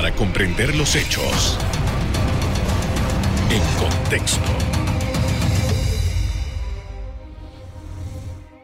para 0.00 0.16
comprender 0.16 0.74
los 0.76 0.96
hechos 0.96 1.58
en 3.50 3.60
contexto. 3.78 4.40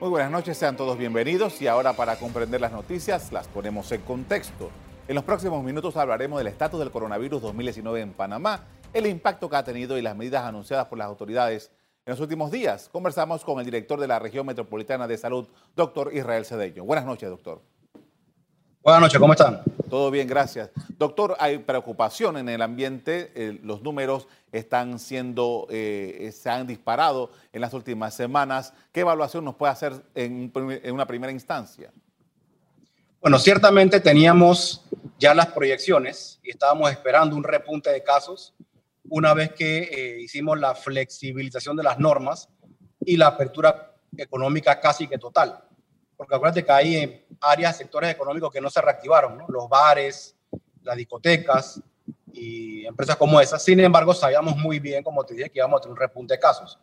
Muy 0.01 0.09
buenas 0.09 0.31
noches, 0.31 0.57
sean 0.57 0.79
todos 0.79 0.97
bienvenidos 0.97 1.61
y 1.61 1.67
ahora 1.67 1.93
para 1.93 2.17
comprender 2.17 2.63
las 2.63 2.73
noticias 2.73 3.33
las 3.33 3.49
ponemos 3.49 3.93
en 3.93 4.01
contexto. 4.01 4.71
En 5.09 5.15
los 5.15 5.25
próximos 5.25 5.63
minutos 5.63 5.99
hablaremos 5.99 6.39
del 6.39 6.47
estatus 6.47 6.81
del 6.81 6.91
coronavirus 6.91 7.43
2019 7.43 8.01
en 8.01 8.13
Panamá, 8.15 8.65
el 8.95 9.07
impacto 9.07 9.51
que 9.51 9.57
ha 9.57 9.63
tenido 9.63 9.99
y 9.99 10.03
las 10.03 10.17
medidas 10.17 10.43
anunciadas 10.43 10.87
por 10.87 10.97
las 10.97 11.07
autoridades 11.07 11.71
en 12.07 12.13
los 12.13 12.21
últimos 12.21 12.51
días. 12.51 12.89
Conversamos 12.91 13.45
con 13.45 13.59
el 13.59 13.67
director 13.67 14.01
de 14.01 14.07
la 14.07 14.19
región 14.19 14.47
metropolitana 14.47 15.07
de 15.07 15.19
salud, 15.19 15.47
doctor 15.75 16.13
Israel 16.15 16.47
Cedeño. 16.47 16.85
Buenas 16.85 17.05
noches, 17.05 17.29
doctor. 17.29 17.61
Buenas 18.87 19.03
noches, 19.03 19.19
¿cómo 19.19 19.33
están? 19.33 19.63
Todo 19.91 20.13
bien, 20.13 20.29
gracias. 20.29 20.71
Doctor, 20.97 21.35
hay 21.41 21.59
preocupación 21.59 22.37
en 22.37 22.49
el 22.49 22.63
ambiente, 22.63 23.33
eh, 23.35 23.59
los 23.65 23.83
números 23.83 24.29
están 24.53 25.01
siendo, 25.01 25.67
eh, 25.71 26.31
se 26.33 26.51
han 26.51 26.69
disparado 26.69 27.33
en 27.53 27.63
las 27.63 27.75
últimas 27.75 28.15
semanas. 28.15 28.73
¿Qué 28.93 29.01
evaluación 29.01 29.45
nos 29.45 29.57
puede 29.57 29.73
hacer 29.73 29.93
en, 30.15 30.53
una 30.93 31.05
primera 31.05 31.33
instancia? 31.33 31.91
Bueno, 33.21 33.41
ciertamente 33.41 33.99
teníamos 33.99 34.85
ya 35.19 35.35
las 35.35 35.47
proyecciones 35.47 36.39
y 36.45 36.51
estábamos 36.51 36.89
esperando 36.93 37.35
un 37.35 37.43
repunte 37.43 37.91
de 37.91 38.05
casos 38.05 38.55
una 39.09 39.35
vez 39.35 39.51
que 39.51 39.79
eh, 39.83 40.21
hicimos 40.21 40.61
la 40.61 40.77
flexibilización 40.77 41.77
de 41.77 41.83
las 41.83 41.99
normas 41.99 42.49
y 43.01 43.17
la 43.17 43.27
apertura 43.27 43.97
económica 44.17 44.79
casi 44.79 45.09
que 45.09 45.19
total 45.19 45.66
porque 46.17 46.35
acuérdate 46.35 46.65
que 46.65 46.73
hay 46.73 47.27
áreas, 47.41 47.77
sectores 47.77 48.11
económicos 48.11 48.51
que 48.51 48.61
no 48.61 48.71
se 48.71 48.81
reactivaron, 48.81 49.37
¿no? 49.37 49.47
los 49.49 49.69
bares, 49.69 50.35
las 50.83 50.97
discotecas 50.97 51.81
y 52.33 52.87
empresas 52.87 53.17
como 53.17 53.41
esas. 53.41 53.63
Sin 53.63 53.79
embargo, 53.81 54.15
sabíamos 54.15 54.57
muy 54.57 54.79
bien, 54.79 55.03
como 55.03 55.25
te 55.25 55.35
dije, 55.35 55.51
que 55.51 55.59
íbamos 55.59 55.79
a 55.79 55.83
tener 55.83 55.93
un 55.93 55.99
repunte 55.99 56.35
de 56.35 56.41
casos. 56.41 56.79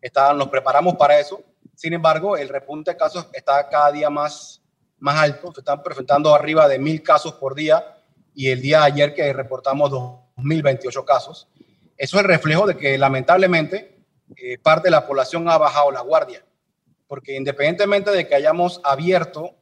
Estaban, 0.00 0.36
nos 0.36 0.48
preparamos 0.48 0.96
para 0.96 1.18
eso. 1.18 1.42
Sin 1.74 1.92
embargo, 1.92 2.36
el 2.36 2.48
repunte 2.48 2.90
de 2.90 2.96
casos 2.96 3.26
está 3.32 3.68
cada 3.68 3.92
día 3.92 4.10
más, 4.10 4.62
más 4.98 5.16
alto. 5.16 5.52
Se 5.52 5.60
están 5.60 5.82
presentando 5.82 6.34
arriba 6.34 6.68
de 6.68 6.78
mil 6.78 7.02
casos 7.02 7.34
por 7.34 7.54
día 7.54 7.98
y 8.34 8.48
el 8.48 8.60
día 8.60 8.80
de 8.80 8.86
ayer 8.86 9.14
que 9.14 9.32
reportamos 9.32 9.90
2.028 9.90 11.04
casos. 11.04 11.48
Eso 11.96 12.16
es 12.16 12.22
el 12.22 12.28
reflejo 12.28 12.66
de 12.66 12.76
que 12.76 12.98
lamentablemente 12.98 14.02
eh, 14.36 14.58
parte 14.58 14.88
de 14.88 14.90
la 14.90 15.06
población 15.06 15.48
ha 15.48 15.56
bajado 15.56 15.90
la 15.90 16.00
guardia 16.00 16.45
porque 17.06 17.36
independientemente 17.36 18.10
de 18.10 18.26
que 18.26 18.34
hayamos 18.34 18.80
abierto 18.84 19.56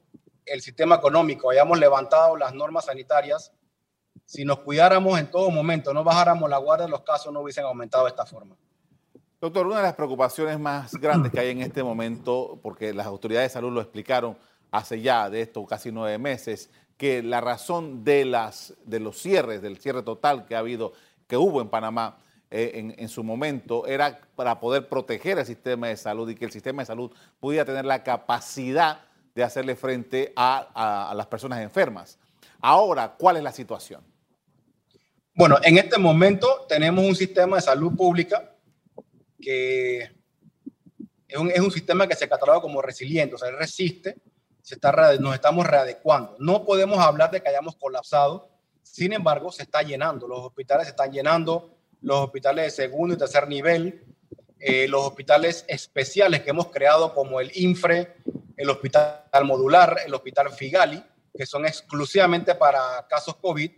el 0.46 0.60
sistema 0.60 0.96
económico, 0.96 1.50
hayamos 1.50 1.78
levantado 1.78 2.36
las 2.36 2.54
normas 2.54 2.86
sanitarias, 2.86 3.52
si 4.24 4.44
nos 4.44 4.60
cuidáramos 4.60 5.18
en 5.18 5.30
todo 5.30 5.50
momento, 5.50 5.92
no 5.92 6.04
bajáramos 6.04 6.48
la 6.48 6.58
guardia, 6.58 6.88
los 6.88 7.02
casos 7.02 7.32
no 7.32 7.40
hubiesen 7.40 7.64
aumentado 7.64 8.04
de 8.04 8.10
esta 8.10 8.24
forma. 8.24 8.56
Doctor, 9.40 9.66
una 9.66 9.76
de 9.76 9.82
las 9.82 9.94
preocupaciones 9.94 10.58
más 10.58 10.94
grandes 10.94 11.30
que 11.30 11.40
hay 11.40 11.50
en 11.50 11.60
este 11.62 11.82
momento, 11.82 12.58
porque 12.62 12.94
las 12.94 13.06
autoridades 13.06 13.50
de 13.50 13.54
salud 13.54 13.72
lo 13.72 13.80
explicaron 13.80 14.38
hace 14.70 15.00
ya 15.00 15.28
de 15.28 15.42
esto 15.42 15.64
casi 15.66 15.92
nueve 15.92 16.18
meses, 16.18 16.70
que 16.96 17.22
la 17.22 17.40
razón 17.40 18.04
de, 18.04 18.24
las, 18.24 18.74
de 18.84 19.00
los 19.00 19.18
cierres, 19.18 19.60
del 19.60 19.78
cierre 19.78 20.02
total 20.02 20.46
que 20.46 20.56
ha 20.56 20.60
habido, 20.60 20.92
que 21.26 21.36
hubo 21.36 21.60
en 21.60 21.68
Panamá, 21.68 22.18
eh, 22.56 22.94
en, 22.96 23.08
su 23.08 23.24
momento 23.24 23.84
era 23.84 24.20
para 24.36 24.60
poder 24.60 24.88
proteger 24.88 25.40
el 25.40 25.44
sistema 25.44 25.88
de 25.88 25.96
salud 25.96 26.30
y 26.30 26.36
que 26.36 26.44
el 26.44 26.52
sistema 26.52 26.82
de 26.82 26.86
salud 26.86 27.10
pudiera 27.40 27.64
tener 27.64 27.84
la 27.84 28.04
capacidad 28.04 29.00
de 29.34 29.42
hacerle 29.42 29.74
frente 29.74 30.32
a, 30.36 31.12
las 31.16 31.26
personas 31.26 31.60
enfermas. 31.60 32.16
Ahora, 32.60 33.16
¿cuál 33.18 33.38
es 33.38 33.42
la 33.42 33.50
situación? 33.50 34.04
Bueno, 35.34 35.58
en 35.64 35.78
este 35.78 35.98
momento 35.98 36.64
tenemos 36.68 37.04
un 37.04 37.16
sistema 37.16 37.56
de 37.56 37.62
salud 37.62 37.96
pública 37.96 38.54
que 39.40 40.02
es 41.26 41.36
un, 41.36 41.50
es 41.50 41.58
un 41.58 41.72
sistema 41.72 42.06
que 42.06 42.14
se 42.14 42.28
cataloga 42.28 42.60
como 42.60 42.80
resiliente, 42.80 43.34
o 43.34 43.38
sea, 43.38 43.50
resiste, 43.50 44.14
se 44.62 44.76
está, 44.76 44.92
nos 45.18 45.34
estamos 45.34 45.66
readecuando. 45.66 46.36
No 46.38 46.64
podemos 46.64 47.00
hablar 47.00 47.32
de 47.32 47.42
que 47.42 47.48
hayamos 47.48 47.74
colapsado, 47.74 48.48
sin 48.84 49.12
embargo, 49.12 49.50
se 49.50 49.64
está 49.64 49.82
llenando, 49.82 50.28
los 50.28 50.38
hospitales 50.38 50.86
se 50.86 50.90
están 50.90 51.10
llenando, 51.10 51.73
los 52.04 52.20
hospitales 52.20 52.66
de 52.66 52.70
segundo 52.70 53.14
y 53.14 53.18
tercer 53.18 53.48
nivel, 53.48 54.04
eh, 54.60 54.86
los 54.88 55.06
hospitales 55.06 55.64
especiales 55.68 56.42
que 56.42 56.50
hemos 56.50 56.68
creado 56.68 57.14
como 57.14 57.40
el 57.40 57.50
INFRE, 57.54 58.16
el 58.58 58.68
Hospital 58.68 59.24
Modular, 59.44 59.96
el 60.06 60.12
Hospital 60.14 60.50
Figali, 60.50 61.02
que 61.36 61.46
son 61.46 61.64
exclusivamente 61.64 62.54
para 62.54 63.06
casos 63.08 63.36
COVID, 63.36 63.70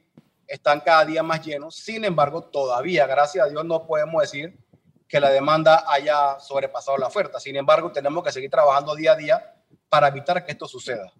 están 0.48 0.80
cada 0.80 1.04
día 1.04 1.22
más 1.22 1.44
llenos. 1.44 1.76
Sin 1.76 2.04
embargo, 2.04 2.42
todavía, 2.42 3.06
gracias 3.06 3.46
a 3.46 3.48
Dios, 3.48 3.64
no 3.64 3.86
podemos 3.86 4.20
decir 4.20 4.58
que 5.08 5.20
la 5.20 5.30
demanda 5.30 5.84
haya 5.86 6.40
sobrepasado 6.40 6.98
la 6.98 7.06
oferta. 7.06 7.38
Sin 7.38 7.54
embargo, 7.54 7.92
tenemos 7.92 8.24
que 8.24 8.32
seguir 8.32 8.50
trabajando 8.50 8.96
día 8.96 9.12
a 9.12 9.16
día 9.16 9.54
para 9.88 10.08
evitar 10.08 10.44
que 10.44 10.50
esto 10.50 10.66
suceda. 10.66 11.12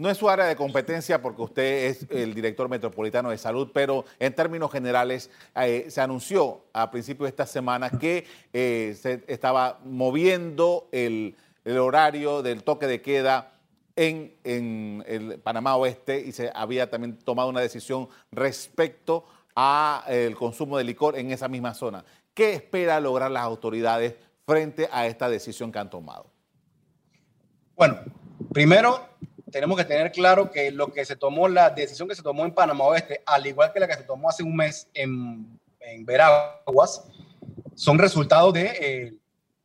No 0.00 0.08
es 0.08 0.16
su 0.16 0.30
área 0.30 0.46
de 0.46 0.56
competencia 0.56 1.20
porque 1.20 1.42
usted 1.42 1.84
es 1.84 2.06
el 2.08 2.32
director 2.32 2.70
metropolitano 2.70 3.28
de 3.28 3.36
salud, 3.36 3.68
pero 3.74 4.06
en 4.18 4.34
términos 4.34 4.72
generales 4.72 5.30
eh, 5.54 5.88
se 5.90 6.00
anunció 6.00 6.64
a 6.72 6.90
principios 6.90 7.26
de 7.26 7.28
esta 7.28 7.44
semana 7.44 7.90
que 7.90 8.24
eh, 8.54 8.96
se 8.98 9.22
estaba 9.28 9.78
moviendo 9.84 10.88
el, 10.90 11.36
horario 11.66 12.40
del 12.40 12.62
toque 12.64 12.86
de 12.86 13.02
queda 13.02 13.52
en, 13.94 15.04
el 15.06 15.38
Panamá 15.40 15.76
Oeste 15.76 16.18
y 16.18 16.32
se 16.32 16.50
había 16.54 16.88
también 16.88 17.18
tomado 17.18 17.50
una 17.50 17.60
decisión 17.60 18.08
respecto 18.32 19.26
al 19.54 20.34
consumo 20.34 20.78
de 20.78 20.84
licor 20.84 21.18
en 21.18 21.30
esa 21.30 21.46
misma 21.46 21.74
zona. 21.74 22.06
¿Qué 22.32 22.54
espera 22.54 23.00
lograr 23.00 23.30
las 23.30 23.42
autoridades 23.42 24.14
frente 24.46 24.88
a 24.90 25.06
esta 25.06 25.28
decisión 25.28 25.70
que 25.70 25.78
han 25.78 25.90
tomado? 25.90 26.30
Bueno, 27.76 27.98
primero 28.54 29.10
tenemos 29.50 29.76
que 29.76 29.84
tener 29.84 30.10
claro 30.12 30.50
que 30.50 30.70
lo 30.70 30.92
que 30.92 31.04
se 31.04 31.16
tomó, 31.16 31.48
la 31.48 31.70
decisión 31.70 32.08
que 32.08 32.14
se 32.14 32.22
tomó 32.22 32.44
en 32.44 32.52
Panamá 32.52 32.84
Oeste, 32.84 33.22
al 33.26 33.46
igual 33.46 33.72
que 33.72 33.80
la 33.80 33.88
que 33.88 33.94
se 33.94 34.04
tomó 34.04 34.28
hace 34.28 34.42
un 34.42 34.56
mes 34.56 34.88
en, 34.94 35.58
en 35.80 36.04
Veraguas, 36.04 37.04
son 37.74 37.98
resultados 37.98 38.52
de 38.54 38.66
eh, 38.80 39.14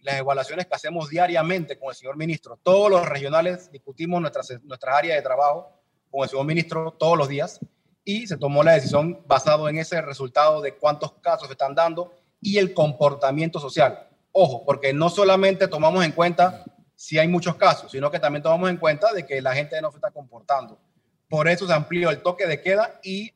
las 0.01 0.19
evaluaciones 0.19 0.66
que 0.66 0.75
hacemos 0.75 1.09
diariamente 1.09 1.78
con 1.78 1.90
el 1.90 1.95
señor 1.95 2.16
ministro. 2.16 2.57
Todos 2.62 2.90
los 2.90 3.07
regionales 3.07 3.72
discutimos 3.72 4.22
nuestras, 4.22 4.53
nuestras 4.63 4.95
áreas 4.95 5.18
de 5.18 5.22
trabajo 5.22 5.69
con 6.12 6.24
el 6.24 6.29
señor 6.29 6.45
ministro 6.45 6.91
todos 6.91 7.18
los 7.18 7.28
días 7.28 7.59
y 8.03 8.28
se 8.28 8.38
tomó 8.38 8.63
la 8.63 8.74
decisión 8.74 9.22
basado 9.28 9.68
en 9.68 9.78
ese 9.78 10.01
resultado 10.01 10.62
de 10.62 10.75
cuántos 10.75 11.13
casos 11.13 11.47
se 11.47 11.53
están 11.53 11.74
dando 11.74 12.13
y 12.40 12.57
el 12.59 12.74
comportamiento 12.74 13.59
social. 13.59 14.07
Ojo, 14.31 14.63
porque 14.63 14.94
no 14.94 15.09
solamente 15.09 15.68
tomamos 15.68 16.06
en 16.06 16.12
cuenta 16.12 16.63
si 16.95 17.19
hay 17.19 17.28
muchos 17.28 17.56
casos, 17.56 17.91
sino 17.91 18.09
que 18.09 18.19
también 18.19 18.41
tomamos 18.41 18.69
en 18.69 18.78
cuenta 18.78 19.11
de 19.13 19.25
que 19.25 19.41
la 19.41 19.53
gente 19.53 19.79
no 19.81 19.91
se 19.91 19.97
está 19.97 20.11
comportando. 20.11 20.79
Por 21.28 21.47
eso 21.47 21.67
se 21.67 21.73
amplió 21.73 22.09
el 22.09 22.22
toque 22.22 22.47
de 22.47 22.61
queda 22.61 23.00
y 23.03 23.33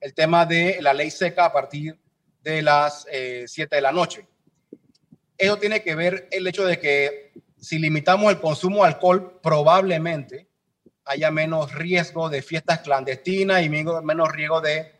el 0.00 0.14
tema 0.14 0.46
de 0.46 0.78
la 0.80 0.94
ley 0.94 1.10
seca 1.10 1.46
a 1.46 1.52
partir 1.52 1.98
de 2.42 2.62
las 2.62 3.06
7 3.10 3.62
eh, 3.62 3.66
de 3.70 3.80
la 3.80 3.92
noche. 3.92 4.26
Eso 5.36 5.58
tiene 5.58 5.82
que 5.82 5.94
ver 5.94 6.28
el 6.30 6.46
hecho 6.46 6.64
de 6.64 6.78
que 6.78 7.32
si 7.58 7.78
limitamos 7.78 8.32
el 8.32 8.40
consumo 8.40 8.82
de 8.82 8.88
alcohol, 8.88 9.38
probablemente 9.42 10.48
haya 11.04 11.30
menos 11.30 11.72
riesgo 11.74 12.28
de 12.28 12.42
fiestas 12.42 12.80
clandestinas 12.80 13.62
y 13.62 13.68
menos 13.68 14.32
riesgo 14.32 14.60
de, 14.60 14.92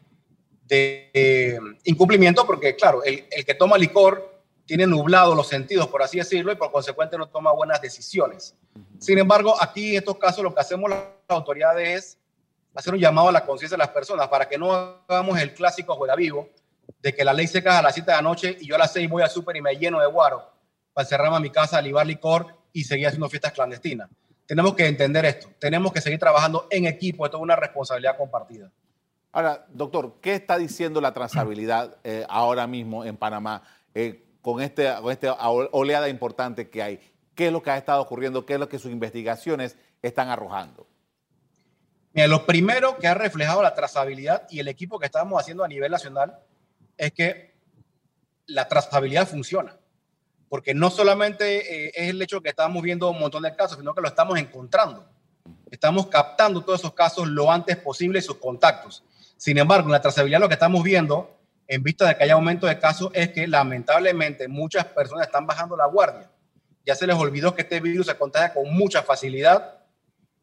eh, 0.69 1.59
incumplimiento, 1.85 2.47
porque 2.47 2.75
claro, 2.77 3.03
el 3.05 3.45
que 3.45 3.55
toma 3.55 3.79
licor 3.79 4.32
tiene 4.73 4.87
nublado 4.87 5.35
los 5.35 5.49
sentidos, 5.49 5.87
por 5.89 6.03
así 6.03 6.17
decirlo, 6.17 6.51
y 6.51 6.55
por 6.55 6.73
consecuente 6.73 7.19
no 7.19 7.29
toma 7.29 7.53
buenas 7.53 7.79
decisiones. 7.83 8.57
Sin 8.99 9.19
embargo, 9.19 9.55
aquí 9.61 9.91
en 9.91 9.97
estos 9.99 10.17
casos 10.17 10.43
lo 10.43 10.55
que 10.55 10.63
hacemos 10.63 10.89
las 10.89 10.99
autoridades 11.29 11.89
es 11.89 12.19
hacer 12.75 12.95
un 12.95 12.99
llamado 12.99 13.29
a 13.29 13.33
la 13.33 13.45
conciencia 13.45 13.77
de 13.77 13.81
las 13.81 13.91
personas 13.91 14.29
para 14.29 14.49
que 14.49 14.57
no 14.57 14.73
hagamos 14.73 15.39
el 15.39 15.53
clásico 15.53 15.95
juega 15.95 16.17
vivo 16.17 16.49
de 17.03 17.15
que 17.15 17.23
la 17.23 17.35
ley 17.35 17.49
se 17.49 17.63
cae 17.63 17.81
a 17.81 17.83
las 17.83 17.93
7 17.93 18.11
de 18.13 18.17
la 18.17 18.23
noche 18.23 18.57
y 18.59 18.67
yo 18.67 18.77
a 18.77 18.79
las 18.79 18.95
6 18.95 19.11
voy 19.11 19.23
al 19.23 19.29
súper 19.29 19.57
y 19.57 19.61
me 19.61 19.77
lleno 19.77 20.01
de 20.01 20.07
guaro 20.07 20.51
para 20.95 21.05
encerrarme 21.05 21.37
a 21.37 21.41
mi 21.41 21.51
casa, 21.51 21.77
a 21.77 21.83
libar 21.83 22.07
licor 22.07 22.47
y 22.73 22.85
seguir 22.85 23.09
haciendo 23.09 23.29
fiestas 23.29 23.53
clandestinas. 23.53 24.09
Tenemos 24.47 24.73
que 24.73 24.87
entender 24.87 25.27
esto, 25.27 25.51
tenemos 25.59 25.93
que 25.93 26.01
seguir 26.01 26.19
trabajando 26.19 26.67
en 26.71 26.87
equipo, 26.87 27.27
esto 27.27 27.37
es 27.37 27.43
una 27.43 27.57
responsabilidad 27.57 28.17
compartida. 28.17 28.73
Ahora, 29.33 29.67
doctor, 29.69 30.15
¿qué 30.23 30.35
está 30.35 30.57
diciendo 30.57 30.99
la 31.03 31.13
trazabilidad 31.13 31.99
eh, 32.05 32.25
ahora 32.27 32.67
mismo 32.67 33.05
en 33.05 33.19
Panamá? 33.19 33.63
Eh, 33.95 34.32
con, 34.43 34.61
este, 34.61 34.93
esta 35.11 35.35
oleada 35.49 36.09
importante 36.09 36.69
que 36.69 36.83
hay? 36.83 37.01
¿Qué 37.35 37.47
es 37.47 37.53
lo 37.53 37.63
que 37.63 37.71
ha 37.71 37.79
estado 37.79 38.03
ocurriendo? 38.03 38.45
¿Qué 38.45 38.55
es 38.55 38.61
lo 38.61 38.69
que 38.69 38.79
sus 38.79 38.93
investigaciones 38.93 39.77
están 40.03 40.29
arrojando? 40.29 40.87
Mira, 42.13 42.27
lo 42.27 42.45
primero 42.45 42.99
que 42.99 43.09
ha 43.09 43.15
reflejado 43.15 43.63
la 43.63 43.75
trazabilidad 43.75 44.47
y 44.51 44.61
el 44.61 44.69
equipo 44.69 44.99
que 44.99 45.07
estamos 45.07 45.41
haciendo 45.41 45.65
a 45.65 45.69
nivel 45.69 45.91
nacional 45.91 46.39
es 46.99 47.13
que 47.13 47.55
la 48.47 48.69
trazabilidad 48.69 49.27
funciona. 49.27 49.77
Porque 50.51 50.75
no 50.75 50.91
solamente 50.91 51.87
eh, 51.87 51.93
es 51.95 52.11
el 52.11 52.21
hecho 52.21 52.43
que 52.43 52.51
estamos 52.51 52.83
viendo 52.83 53.11
un 53.11 53.19
montón 53.19 53.43
de 53.43 53.57
casos, 53.57 53.79
sino 53.79 53.95
que 53.95 54.03
lo 54.03 54.09
estamos 54.09 54.39
encontrando. 54.39 55.09
Estamos 55.71 56.09
captando 56.09 56.63
todos 56.63 56.81
esos 56.81 56.93
casos 56.93 57.27
lo 57.27 57.51
antes 57.51 57.79
posible 57.79 58.19
y 58.19 58.23
sus 58.23 58.37
contactos. 58.37 59.03
Sin 59.39 59.57
embargo, 59.57 59.87
en 59.87 59.93
la 59.93 60.03
trazabilidad 60.03 60.41
lo 60.41 60.49
que 60.49 60.55
estamos 60.55 60.83
viendo, 60.83 61.39
en 61.73 61.83
vista 61.83 62.07
de 62.07 62.17
que 62.17 62.25
hay 62.25 62.31
aumento 62.31 62.67
de 62.67 62.79
casos, 62.79 63.11
es 63.15 63.31
que 63.31 63.47
lamentablemente 63.47 64.47
muchas 64.47 64.85
personas 64.85 65.27
están 65.27 65.47
bajando 65.47 65.75
la 65.75 65.87
guardia. 65.87 66.31
Ya 66.85 66.95
se 66.95 67.07
les 67.07 67.17
olvidó 67.17 67.55
que 67.55 67.63
este 67.63 67.81
virus 67.81 68.09
se 68.09 68.15
contagia 68.15 68.53
con 68.53 68.71
mucha 68.75 69.03
facilidad 69.03 69.79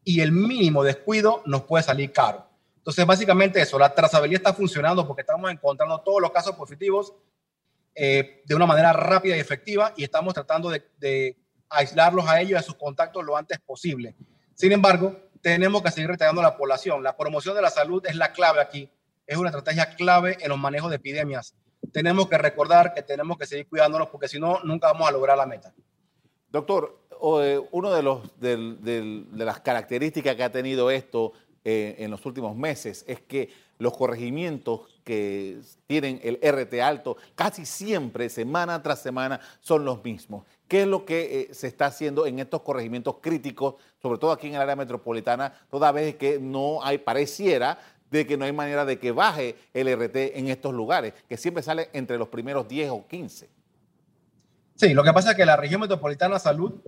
y 0.02 0.22
el 0.22 0.32
mínimo 0.32 0.82
descuido 0.82 1.42
nos 1.46 1.62
puede 1.62 1.84
salir 1.84 2.10
caro. 2.10 2.48
Entonces, 2.78 3.06
básicamente 3.06 3.60
eso, 3.60 3.78
la 3.78 3.94
trazabilidad 3.94 4.40
está 4.40 4.54
funcionando 4.54 5.06
porque 5.06 5.20
estamos 5.20 5.52
encontrando 5.52 6.00
todos 6.00 6.20
los 6.20 6.32
casos 6.32 6.56
positivos 6.56 7.12
eh, 7.94 8.42
de 8.44 8.54
una 8.56 8.66
manera 8.66 8.92
rápida 8.92 9.36
y 9.36 9.40
efectiva 9.40 9.92
y 9.96 10.02
estamos 10.02 10.34
tratando 10.34 10.68
de, 10.68 11.36
aislarlos 11.68 12.28
a 12.28 12.40
ellos 12.40 12.50
y 12.50 12.54
a 12.56 12.62
sus 12.62 12.74
contactos 12.74 13.24
lo 13.24 13.36
antes 13.36 13.60
posible. 13.60 14.16
Sin 14.54 14.72
embargo, 14.72 15.14
tenemos 15.40 15.80
que 15.80 15.92
seguir 15.92 16.10
reteniendo 16.10 16.42
la 16.42 16.56
población. 16.56 17.04
La 17.04 17.16
promoción 17.16 17.54
de 17.54 17.62
la 17.62 17.70
salud 17.70 18.04
es 18.04 18.16
la 18.16 18.32
clave 18.32 18.60
aquí. 18.60 18.90
Es 19.30 19.36
una 19.36 19.50
estrategia 19.50 19.94
clave 19.94 20.38
en 20.40 20.48
los 20.48 20.58
manejos 20.58 20.90
de 20.90 20.96
epidemias. 20.96 21.54
Tenemos 21.92 22.28
que 22.28 22.36
recordar 22.36 22.92
que 22.92 23.00
tenemos 23.00 23.38
que 23.38 23.46
seguir 23.46 23.68
cuidándonos 23.68 24.08
porque 24.08 24.26
si 24.26 24.40
no, 24.40 24.58
nunca 24.64 24.88
vamos 24.88 25.08
a 25.08 25.12
lograr 25.12 25.38
la 25.38 25.46
meta. 25.46 25.72
Doctor, 26.50 26.98
eh, 27.40 27.62
los, 28.02 28.40
de, 28.40 28.74
de 29.30 29.44
las 29.44 29.60
características 29.60 30.34
que 30.34 30.42
ha 30.42 30.50
tenido 30.50 30.90
esto 30.90 31.32
eh, 31.62 31.94
en 31.98 32.10
los 32.10 32.26
últimos 32.26 32.56
meses 32.56 33.04
es 33.06 33.20
que 33.20 33.50
los 33.78 33.96
corregimientos 33.96 34.80
que 35.04 35.60
tienen 35.86 36.18
el 36.24 36.40
RT 36.42 36.80
alto 36.80 37.18
casi 37.36 37.66
siempre, 37.66 38.30
semana 38.30 38.82
tras 38.82 39.00
semana, 39.00 39.40
son 39.60 39.84
los 39.84 40.02
mismos. 40.02 40.44
¿Qué 40.66 40.82
es 40.82 40.88
lo 40.88 41.04
que 41.04 41.50
eh, 41.50 41.54
se 41.54 41.66
está 41.66 41.86
haciendo 41.86 42.26
en 42.26 42.38
estos 42.40 42.62
corregimientos 42.62 43.16
críticos, 43.20 43.74
sobre 44.00 44.18
todo 44.18 44.32
aquí 44.32 44.48
en 44.48 44.54
el 44.54 44.60
área 44.60 44.74
metropolitana, 44.74 45.52
toda 45.70 45.92
vez 45.92 46.16
que 46.16 46.40
no 46.40 46.82
hay, 46.82 46.98
pareciera 46.98 47.78
de 48.10 48.26
que 48.26 48.36
no 48.36 48.44
hay 48.44 48.52
manera 48.52 48.84
de 48.84 48.98
que 48.98 49.12
baje 49.12 49.56
el 49.72 49.88
RT 49.94 50.36
en 50.38 50.48
estos 50.48 50.74
lugares, 50.74 51.14
que 51.28 51.36
siempre 51.36 51.62
sale 51.62 51.90
entre 51.92 52.18
los 52.18 52.28
primeros 52.28 52.66
10 52.68 52.90
o 52.90 53.06
15? 53.06 53.48
Sí, 54.74 54.94
lo 54.94 55.04
que 55.04 55.12
pasa 55.12 55.32
es 55.32 55.36
que 55.36 55.44
la 55.44 55.56
región 55.56 55.80
metropolitana 55.80 56.34
de 56.34 56.40
salud, 56.40 56.80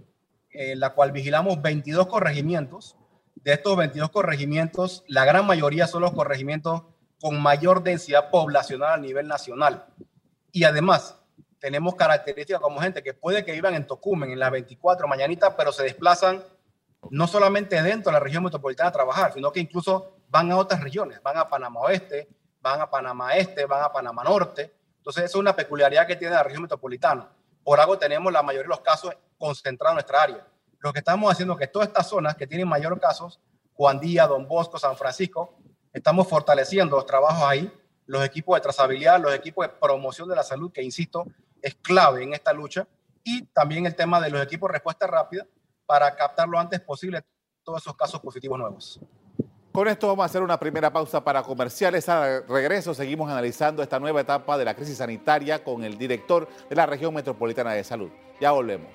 en 0.51 0.81
la 0.81 0.95
cual 0.95 1.13
vigilamos 1.13 1.61
22 1.61 2.07
corregimientos, 2.07 2.97
de 3.37 3.53
estos 3.53 3.77
22 3.77 4.11
corregimientos, 4.11 5.05
la 5.09 5.25
gran 5.25 5.47
mayoría 5.47 5.87
son 5.87 6.03
los 6.03 6.13
corregimientos 6.13 6.83
con 7.21 7.41
mayor 7.41 7.83
densidad 7.83 8.31
poblacional 8.31 8.95
a 8.95 8.97
nivel 8.97 9.29
nacional. 9.29 9.87
Y 10.51 10.65
además, 10.65 11.19
tenemos 11.59 11.95
características 11.95 12.61
como 12.61 12.81
gente 12.81 13.03
que 13.03 13.15
puede 13.15 13.45
que 13.45 13.53
vivan 13.53 13.75
en 13.75 13.87
Tocumen, 13.87 14.31
en 14.31 14.39
las 14.39 14.51
24 14.51 15.07
mañanitas, 15.07 15.55
pero 15.57 15.73
se 15.73 15.85
desplazan 15.85 16.43
no 17.11 17.27
solamente 17.27 17.83
dentro 17.83 18.11
de 18.11 18.19
la 18.19 18.21
región 18.21 18.45
metropolitana 18.45 18.89
a 18.89 18.93
trabajar, 18.93 19.33
sino 19.33 19.53
que 19.53 19.61
incluso 19.61 20.17
van 20.29 20.51
a 20.53 20.57
otras 20.57 20.81
regiones, 20.81 21.23
van 21.23 21.37
a 21.37 21.49
Panamá 21.49 21.81
Oeste, 21.81 22.29
van 22.61 22.81
a 22.81 22.89
Panamá 22.89 23.35
Este, 23.35 23.67
van 23.67 23.83
a 23.83 23.93
Panamá 23.93 24.23
Norte. 24.25 24.73
Entonces, 24.99 25.25
es 25.25 25.35
una 25.35 25.55
peculiaridad 25.55 26.07
que 26.07 26.17
tiene 26.17 26.35
la 26.35 26.43
región 26.43 26.63
metropolitana. 26.63 27.29
Por 27.65 27.81
algo 27.81 27.99
tenemos 27.99 28.33
la 28.33 28.43
mayoría 28.43 28.65
de 28.65 28.69
los 28.69 28.81
casos 28.81 29.15
concentrados 29.37 29.93
en 29.93 29.97
nuestra 29.97 30.23
área. 30.23 30.47
Lo 30.79 30.93
que 30.93 31.01
estamos 31.01 31.31
haciendo 31.31 31.55
es 31.55 31.61
que 31.61 31.67
todas 31.67 31.89
estas 31.89 32.09
zonas 32.09 32.37
que 32.37 32.47
tienen 32.47 32.69
mayor 32.69 32.99
casos, 33.01 33.41
Juan 33.75 33.99
Díaz, 33.99 34.29
Don 34.29 34.47
Bosco, 34.47 34.79
San 34.79 34.97
Francisco, 34.97 35.59
estamos 35.93 36.29
fortaleciendo 36.29 36.97
los 36.97 37.07
trabajos 37.07 37.43
ahí, 37.45 37.73
los 38.07 38.25
equipos 38.25 38.57
de 38.57 38.63
trazabilidad, 38.63 39.21
los 39.21 39.35
equipos 39.35 39.67
de 39.67 39.73
promoción 39.75 40.29
de 40.29 40.37
la 40.37 40.43
salud, 40.43 40.73
que 40.73 40.83
insisto, 40.83 41.25
es 41.61 41.75
clave 41.77 42.23
en 42.23 42.35
esta 42.35 42.53
lucha, 42.53 42.87
y 43.25 43.43
también 43.47 43.87
el 43.87 43.95
tema 43.95 44.21
de 44.21 44.31
los 44.31 44.43
equipos 44.43 44.69
de 44.69 44.75
respuesta 44.75 45.07
rápida 45.07 45.47
para 45.87 46.15
captar 46.15 46.49
lo 46.49 46.59
antes 46.59 46.81
posible 46.81 47.23
todos 47.63 47.83
esos 47.83 47.97
casos 47.97 48.21
positivos 48.21 48.59
nuevos. 48.59 49.01
Con 49.73 49.89
esto 49.89 50.07
vamos 50.07 50.25
a 50.25 50.27
hacer 50.27 50.43
una 50.43 50.61
primera 50.61 50.93
pausa 50.93 51.25
para 51.25 51.43
comerciales. 51.43 52.07
Al 52.09 52.47
regreso 52.47 52.93
seguimos 52.93 53.31
analizando 53.31 53.83
esta 53.83 53.99
nueva 53.99 54.21
etapa 54.21 54.59
de 54.59 54.67
la 54.67 54.75
crisis 54.75 54.99
sanitaria 54.99 55.65
con 55.65 55.83
el 55.83 55.97
director 55.97 56.47
de 56.69 56.77
la 56.77 56.85
región 56.85 57.15
metropolitana 57.15 57.73
de 57.73 57.83
salud. 57.83 58.11
Ya 58.39 58.51
volvemos. 58.51 58.91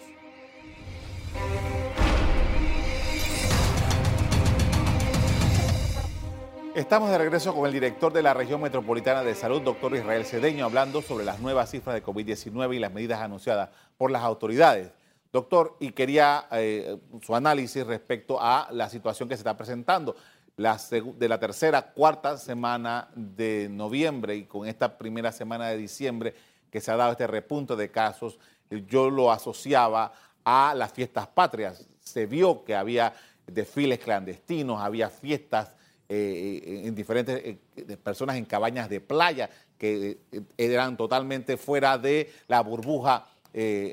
Estamos 6.78 7.10
de 7.10 7.18
regreso 7.18 7.56
con 7.56 7.66
el 7.66 7.74
director 7.74 8.14
de 8.14 8.22
la 8.22 8.36
región 8.36 8.62
metropolitana 8.62 9.24
de 9.24 9.34
salud, 9.34 9.64
doctor 9.64 9.96
Israel 9.96 10.26
Cedeño, 10.26 10.64
hablando 10.64 11.02
sobre 11.02 11.26
las 11.26 11.40
nuevas 11.40 11.72
cifras 11.72 11.96
de 11.96 12.04
COVID-19 12.04 12.76
y 12.76 12.78
las 12.78 12.94
medidas 12.94 13.20
anunciadas 13.20 13.72
por 13.98 14.12
las 14.12 14.22
autoridades. 14.22 14.92
Doctor, 15.38 15.78
y 15.80 15.92
quería 15.92 16.48
eh, 16.52 16.98
su 17.22 17.36
análisis 17.36 17.86
respecto 17.86 18.40
a 18.42 18.70
la 18.72 18.90
situación 18.90 19.30
que 19.30 19.36
se 19.36 19.42
está 19.42 19.56
presentando 19.56 20.16
de 20.58 21.28
la 21.30 21.40
tercera, 21.40 21.94
cuarta 21.94 22.40
semana 22.40 23.10
de 23.14 23.68
noviembre 23.70 24.36
y 24.36 24.46
con 24.46 24.68
esta 24.68 24.98
primera 24.98 25.32
semana 25.32 25.68
de 25.68 25.78
diciembre 25.78 26.34
que 26.72 26.82
se 26.82 26.90
ha 26.90 26.96
dado 26.96 27.12
este 27.12 27.28
repunto 27.28 27.76
de 27.76 27.92
casos, 27.92 28.40
yo 28.88 29.12
lo 29.12 29.32
asociaba 29.32 30.12
a 30.44 30.74
las 30.76 30.92
fiestas 30.92 31.28
patrias. 31.28 31.88
Se 32.00 32.26
vio 32.26 32.64
que 32.64 32.74
había 32.74 33.14
desfiles 33.46 34.00
clandestinos, 34.00 34.82
había 34.82 35.12
fiestas 35.12 35.76
eh, 36.10 36.82
en 36.86 36.96
diferentes 36.96 37.40
eh, 37.44 37.98
personas 38.02 38.38
en 38.38 38.46
cabañas 38.46 38.90
de 38.90 39.02
playa 39.02 39.52
que 39.78 40.18
eh, 40.32 40.42
eran 40.58 40.98
totalmente 40.98 41.58
fuera 41.58 42.00
de 42.00 42.34
la 42.48 42.62
burbuja 42.62 43.28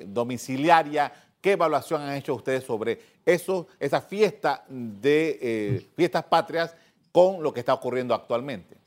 domiciliaria. 0.07 1.11
¿Qué 1.45 1.53
evaluación 1.53 2.01
han 2.01 2.15
hecho 2.15 2.35
ustedes 2.35 2.65
sobre 2.65 2.99
eso, 3.23 3.67
esa 3.79 4.01
fiesta 4.01 4.65
de 4.67 5.87
fiestas 5.95 6.25
patrias 6.25 6.75
con 7.13 7.43
lo 7.43 7.53
que 7.53 7.61
está 7.61 7.75
ocurriendo 7.75 8.15
actualmente? 8.15 8.79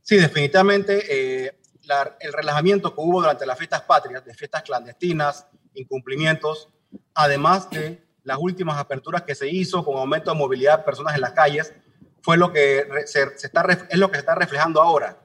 Sí, 0.00 0.16
definitivamente 0.16 1.48
el 1.50 2.32
relajamiento 2.32 2.94
que 2.94 3.00
hubo 3.02 3.20
durante 3.20 3.44
las 3.44 3.58
fiestas 3.58 3.82
patrias, 3.82 4.24
de 4.24 4.32
fiestas 4.32 4.62
clandestinas, 4.62 5.46
incumplimientos, 5.74 6.70
además 7.12 7.68
de 7.68 8.02
las 8.24 8.38
últimas 8.38 8.78
aperturas 8.78 9.20
que 9.20 9.34
se 9.34 9.50
hizo 9.50 9.84
con 9.84 9.98
aumento 9.98 10.32
de 10.32 10.38
movilidad 10.38 10.78
de 10.78 10.84
personas 10.84 11.14
en 11.14 11.20
las 11.20 11.32
calles, 11.32 11.74
fue 12.22 12.38
lo 12.38 12.54
que 12.54 12.86
se, 13.04 13.22
está, 13.42 13.66
es 13.90 13.98
lo 13.98 14.08
que 14.08 14.14
se 14.14 14.20
está 14.20 14.34
reflejando 14.34 14.80
ahora. 14.80 15.18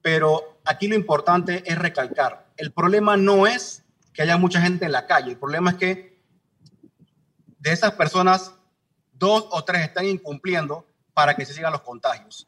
Pero 0.00 0.60
aquí 0.64 0.88
lo 0.88 0.94
importante 0.94 1.62
es 1.66 1.78
recalcar, 1.78 2.46
el 2.56 2.72
problema 2.72 3.18
no 3.18 3.46
es 3.46 3.83
que 4.14 4.22
haya 4.22 4.38
mucha 4.38 4.60
gente 4.60 4.86
en 4.86 4.92
la 4.92 5.06
calle, 5.06 5.32
el 5.32 5.38
problema 5.38 5.72
es 5.72 5.76
que 5.76 6.22
de 7.58 7.72
esas 7.72 7.92
personas, 7.92 8.54
dos 9.12 9.46
o 9.50 9.64
tres 9.64 9.82
están 9.82 10.06
incumpliendo 10.06 10.86
para 11.12 11.34
que 11.34 11.44
se 11.44 11.54
sigan 11.54 11.72
los 11.72 11.82
contagios. 11.82 12.46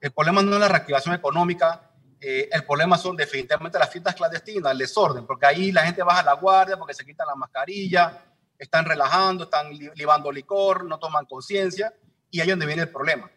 El 0.00 0.12
problema 0.12 0.42
no 0.42 0.54
es 0.54 0.60
la 0.60 0.68
reactivación 0.68 1.14
económica, 1.14 1.90
eh, 2.20 2.48
el 2.52 2.64
problema 2.64 2.98
son 2.98 3.16
definitivamente 3.16 3.78
las 3.78 3.90
fiestas 3.90 4.14
clandestinas, 4.14 4.72
el 4.72 4.78
desorden, 4.78 5.26
porque 5.26 5.46
ahí 5.46 5.72
la 5.72 5.82
gente 5.84 6.02
baja 6.02 6.22
la 6.22 6.34
guardia 6.34 6.76
porque 6.76 6.94
se 6.94 7.04
quitan 7.04 7.26
la 7.26 7.34
mascarilla, 7.34 8.22
están 8.58 8.84
relajando, 8.84 9.44
están 9.44 9.70
libando 9.94 10.30
licor, 10.30 10.84
no 10.84 10.98
toman 10.98 11.24
conciencia 11.24 11.92
y 12.30 12.40
ahí 12.40 12.48
es 12.48 12.52
donde 12.52 12.66
viene 12.66 12.82
el 12.82 12.90
problema. 12.90 13.30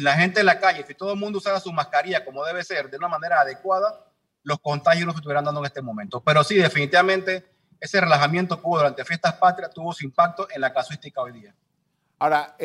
La 0.00 0.14
gente 0.14 0.40
en 0.40 0.46
la 0.46 0.58
calle, 0.58 0.84
si 0.86 0.94
todo 0.94 1.12
el 1.12 1.18
mundo 1.18 1.38
usara 1.38 1.60
su 1.60 1.70
mascarilla 1.70 2.24
como 2.24 2.44
debe 2.44 2.64
ser, 2.64 2.88
de 2.88 2.96
una 2.96 3.08
manera 3.08 3.40
adecuada, 3.40 4.07
los 4.42 4.58
contagios 4.60 5.06
no 5.06 5.12
se 5.12 5.18
estuvieran 5.18 5.44
dando 5.44 5.60
en 5.60 5.66
este 5.66 5.82
momento. 5.82 6.20
Pero 6.20 6.44
sí, 6.44 6.56
definitivamente, 6.56 7.46
ese 7.80 8.00
relajamiento 8.00 8.60
que 8.60 8.66
hubo 8.66 8.78
durante 8.78 9.04
fiestas 9.04 9.34
patrias 9.34 9.70
tuvo 9.72 9.92
su 9.92 10.04
impacto 10.04 10.48
en 10.50 10.60
la 10.60 10.72
casuística 10.72 11.20
hoy 11.20 11.32
día. 11.32 11.54
Ahora, 12.18 12.56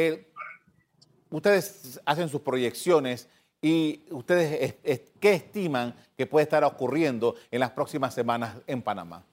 ustedes 1.30 2.02
hacen 2.06 2.30
sus 2.30 2.42
proyecciones 2.42 3.30
y 3.62 4.06
ustedes, 4.10 4.76
¿qué 5.20 5.34
estiman 5.34 5.96
que 6.18 6.26
puede 6.26 6.44
estar 6.44 6.64
ocurriendo 6.64 7.36
en 7.52 7.60
las 7.60 7.72
próximas 7.72 8.14
semanas 8.14 8.56
en 8.68 8.82
Panamá? 8.82 9.24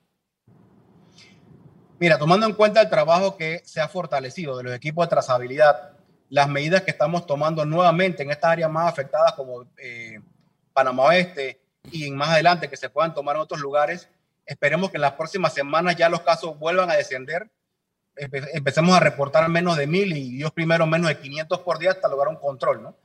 Mira, 1.98 2.18
tomando 2.18 2.46
en 2.46 2.54
cuenta 2.54 2.80
el 2.80 2.88
trabajo 2.88 3.36
que 3.36 3.60
se 3.64 3.80
ha 3.80 3.88
fortalecido 3.88 4.56
de 4.56 4.62
los 4.62 4.74
equipos 4.74 5.04
de 5.04 5.10
trazabilidad, 5.10 5.92
las 6.30 6.48
medidas 6.48 6.82
que 6.82 6.92
estamos 6.92 7.26
tomando 7.26 7.66
nuevamente 7.66 8.22
en 8.22 8.30
estas 8.30 8.52
áreas 8.52 8.70
más 8.70 8.90
afectadas 8.90 9.32
como 9.34 9.66
eh, 9.76 10.20
Panamá 10.72 11.04
Oeste 11.04 11.60
y 11.90 12.10
más 12.10 12.30
adelante 12.30 12.68
que 12.68 12.76
se 12.76 12.90
puedan 12.90 13.14
tomar 13.14 13.36
en 13.36 13.42
otros 13.42 13.60
lugares, 13.60 14.08
esperemos 14.46 14.90
que 14.90 14.96
en 14.96 15.02
las 15.02 15.12
próximas 15.12 15.54
semanas 15.54 15.96
ya 15.96 16.08
los 16.08 16.22
casos 16.22 16.58
vuelvan 16.58 16.90
a 16.90 16.94
descender, 16.94 17.50
empecemos 18.16 18.94
a 18.96 19.00
reportar 19.00 19.48
menos 19.48 19.76
de 19.76 19.86
mil 19.86 20.16
y 20.16 20.30
Dios 20.30 20.52
primero 20.52 20.86
menos 20.86 21.08
de 21.08 21.18
500 21.18 21.60
por 21.60 21.78
día 21.78 21.92
hasta 21.92 22.08
lograr 22.08 22.28
un 22.28 22.40
control, 22.40 22.82
¿no? 22.82 22.96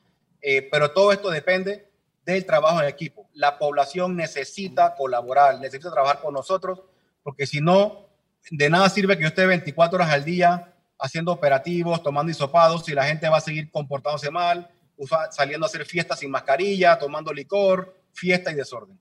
Eh, 0.42 0.68
pero 0.72 0.92
todo 0.92 1.12
esto 1.12 1.30
depende 1.30 1.88
del 2.26 2.46
trabajo 2.46 2.82
en 2.82 2.88
equipo. 2.88 3.30
La 3.34 3.58
población 3.58 4.16
necesita 4.16 4.96
colaborar, 4.96 5.60
necesita 5.60 5.92
trabajar 5.92 6.20
con 6.22 6.34
nosotros, 6.34 6.82
porque 7.24 7.48
si 7.48 7.62
no, 7.62 8.08
de 8.52 8.70
nada 8.70 8.90
sirve 8.90 9.16
que 9.16 9.24
yo 9.24 9.30
esté 9.30 9.46
24 9.46 9.96
horas 9.98 10.12
al 10.12 10.26
día 10.26 10.74
haciendo 11.00 11.32
operativos, 11.32 12.04
tomando 12.04 12.32
hisopados, 12.32 12.86
si 12.86 12.94
la 12.94 13.06
gente 13.06 13.30
va 13.30 13.38
a 13.38 13.42
seguir 13.42 13.70
comportándose 13.72 14.32
mal, 14.32 14.70
saliendo 15.32 15.66
a 15.66 15.68
hacer 15.68 15.86
fiestas 15.86 16.20
sin 16.20 16.32
mascarilla, 16.32 16.98
tomando 16.98 17.34
licor, 17.34 17.96
fiesta 18.16 18.52
y 18.52 18.56
desorden. 18.56 18.98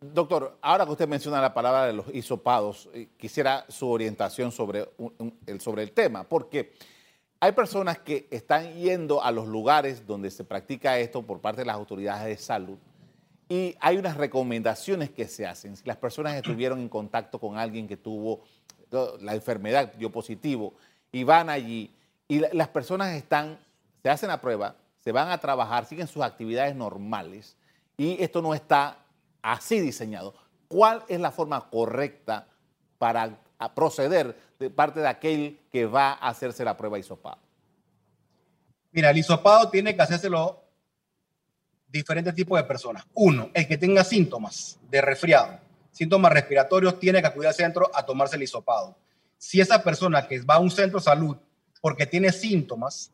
Doctor, 0.00 0.58
ahora 0.62 0.86
que 0.86 0.92
usted 0.92 1.08
menciona 1.08 1.40
la 1.40 1.52
palabra 1.52 1.86
de 1.86 1.92
los 1.92 2.06
hisopados, 2.14 2.88
eh, 2.94 3.08
quisiera 3.16 3.66
su 3.68 3.90
orientación 3.90 4.52
sobre, 4.52 4.88
el, 5.46 5.60
sobre 5.60 5.82
el 5.82 5.90
tema, 5.90 6.22
porque 6.22 6.72
hay 7.40 7.52
personas 7.52 7.98
que 7.98 8.28
están 8.30 8.74
yendo 8.74 9.22
a 9.22 9.32
los 9.32 9.48
lugares 9.48 10.06
donde 10.06 10.30
se 10.30 10.44
practica 10.44 10.98
esto 10.98 11.22
por 11.22 11.40
parte 11.40 11.62
de 11.62 11.66
las 11.66 11.74
autoridades 11.74 12.26
de 12.26 12.36
salud 12.36 12.78
y 13.48 13.74
hay 13.80 13.96
unas 13.96 14.16
recomendaciones 14.16 15.10
que 15.10 15.26
se 15.26 15.46
hacen. 15.46 15.76
Si 15.76 15.84
las 15.84 15.96
personas 15.96 16.34
estuvieron 16.34 16.80
en 16.80 16.88
contacto 16.88 17.40
con 17.40 17.56
alguien 17.56 17.88
que 17.88 17.96
tuvo 17.96 18.42
la 19.20 19.34
enfermedad, 19.34 19.92
dio 19.94 20.12
positivo, 20.12 20.74
y 21.10 21.24
van 21.24 21.50
allí 21.50 21.92
y 22.28 22.40
las 22.52 22.68
personas 22.68 23.14
están, 23.14 23.58
se 24.02 24.10
hacen 24.10 24.28
la 24.28 24.40
prueba, 24.40 24.76
se 25.00 25.12
van 25.12 25.30
a 25.30 25.38
trabajar, 25.38 25.86
siguen 25.86 26.06
sus 26.06 26.22
actividades 26.22 26.76
normales 26.76 27.56
y 27.98 28.22
esto 28.22 28.40
no 28.40 28.54
está 28.54 29.04
así 29.42 29.80
diseñado. 29.80 30.34
¿Cuál 30.68 31.04
es 31.08 31.20
la 31.20 31.32
forma 31.32 31.68
correcta 31.68 32.46
para 32.96 33.36
proceder 33.74 34.38
de 34.58 34.70
parte 34.70 35.00
de 35.00 35.08
aquel 35.08 35.60
que 35.70 35.84
va 35.84 36.12
a 36.12 36.28
hacerse 36.28 36.64
la 36.64 36.76
prueba 36.76 36.98
hisopado? 36.98 37.38
Mira, 38.92 39.10
el 39.10 39.18
hisopado 39.18 39.68
tiene 39.68 39.94
que 39.94 40.02
hacérselo 40.02 40.64
diferentes 41.88 42.34
tipos 42.34 42.58
de 42.58 42.64
personas. 42.64 43.04
Uno, 43.14 43.50
el 43.52 43.66
que 43.66 43.76
tenga 43.76 44.04
síntomas 44.04 44.78
de 44.88 45.00
resfriado, 45.00 45.58
síntomas 45.90 46.32
respiratorios, 46.32 47.00
tiene 47.00 47.20
que 47.20 47.26
acudir 47.26 47.48
al 47.48 47.54
centro 47.54 47.90
a 47.92 48.06
tomarse 48.06 48.36
el 48.36 48.42
hisopado. 48.42 48.96
Si 49.36 49.60
esa 49.60 49.82
persona 49.82 50.26
que 50.26 50.40
va 50.42 50.54
a 50.54 50.60
un 50.60 50.70
centro 50.70 51.00
de 51.00 51.04
salud 51.04 51.36
porque 51.80 52.06
tiene 52.06 52.30
síntomas, 52.30 53.10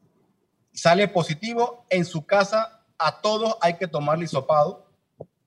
sale 0.72 1.08
positivo, 1.08 1.86
en 1.88 2.04
su 2.04 2.26
casa 2.26 2.83
a 3.04 3.20
todos 3.20 3.58
hay 3.60 3.74
que 3.74 3.86
tomar 3.86 4.16
el 4.16 4.24
hisopado 4.24 4.86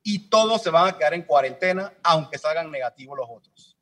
y 0.04 0.30
todos 0.30 0.62
se 0.62 0.70
van 0.70 0.88
a 0.88 0.96
quedar 0.96 1.16
en 1.16 1.24
cuarentena, 1.24 1.92
aunque 2.04 2.38
salgan 2.38 2.70
negativos 2.70 3.18
los 3.18 3.28
otros. 3.28 3.76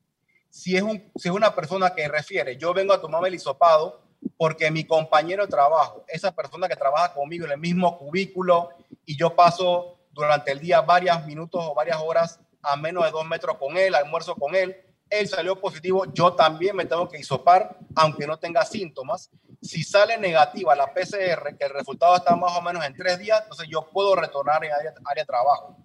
Si 0.50 0.77
es, 0.77 0.82
un, 0.82 1.12
si 1.17 1.27
es 1.27 1.36
una 1.36 1.53
persona 1.53 1.94
que 1.94 2.08
refiere, 2.08 2.55
yo 2.55 2.74
vengo 2.74 2.94
a 2.94 3.01
tomarme 3.01 3.27
el 3.27 3.36
hisopado 3.36 4.01
porque 4.38 4.72
mi 4.72 4.86
compañero 4.86 5.44
de 5.44 5.50
trabajo, 5.50 6.05
esa 6.08 6.32
persona 6.32 6.70
que 6.70 6.77
trabaja 6.77 7.13
conmigo 7.13 7.46
en 7.46 7.51
el 7.51 7.58
mismo 7.58 7.98
cubículo 7.98 8.70
y 9.05 9.17
yo 9.17 9.36
paso 9.36 9.98
durante 10.13 10.53
el 10.53 10.60
día 10.62 10.79
varios 10.79 11.25
minutos 11.25 11.62
o 11.62 11.75
varias 11.75 12.00
horas 12.00 12.39
a 12.62 12.77
menos 12.77 13.03
de 13.03 13.12
dos 13.12 13.25
metros 13.25 13.58
con 13.58 13.75
él, 13.75 13.94
almuerzo 13.94 14.36
con 14.36 14.55
él, 14.55 14.85
él 15.09 15.27
salió 15.27 15.59
positivo, 15.59 16.05
yo 16.13 16.33
también 16.33 16.75
me 16.75 16.85
tengo 16.85 17.07
que 17.07 17.19
hisopar, 17.19 17.77
aunque 17.95 18.27
no 18.27 18.38
tenga 18.38 18.65
síntomas. 18.65 19.29
Si 19.62 19.83
sale 19.83 20.17
negativa 20.17 20.75
la 20.75 20.93
PCR, 20.93 21.57
que 21.57 21.65
el 21.65 21.71
resultado 21.71 22.15
está 22.15 22.35
más 22.35 22.57
o 22.57 22.62
menos 22.62 22.85
en 22.85 22.95
tres 22.95 23.19
días, 23.19 23.41
entonces 23.43 23.67
yo 23.69 23.89
puedo 23.91 24.15
retornar 24.15 24.63
en 24.63 24.71
área, 24.71 24.93
área 25.05 25.24
de 25.24 25.27
trabajo. 25.27 25.77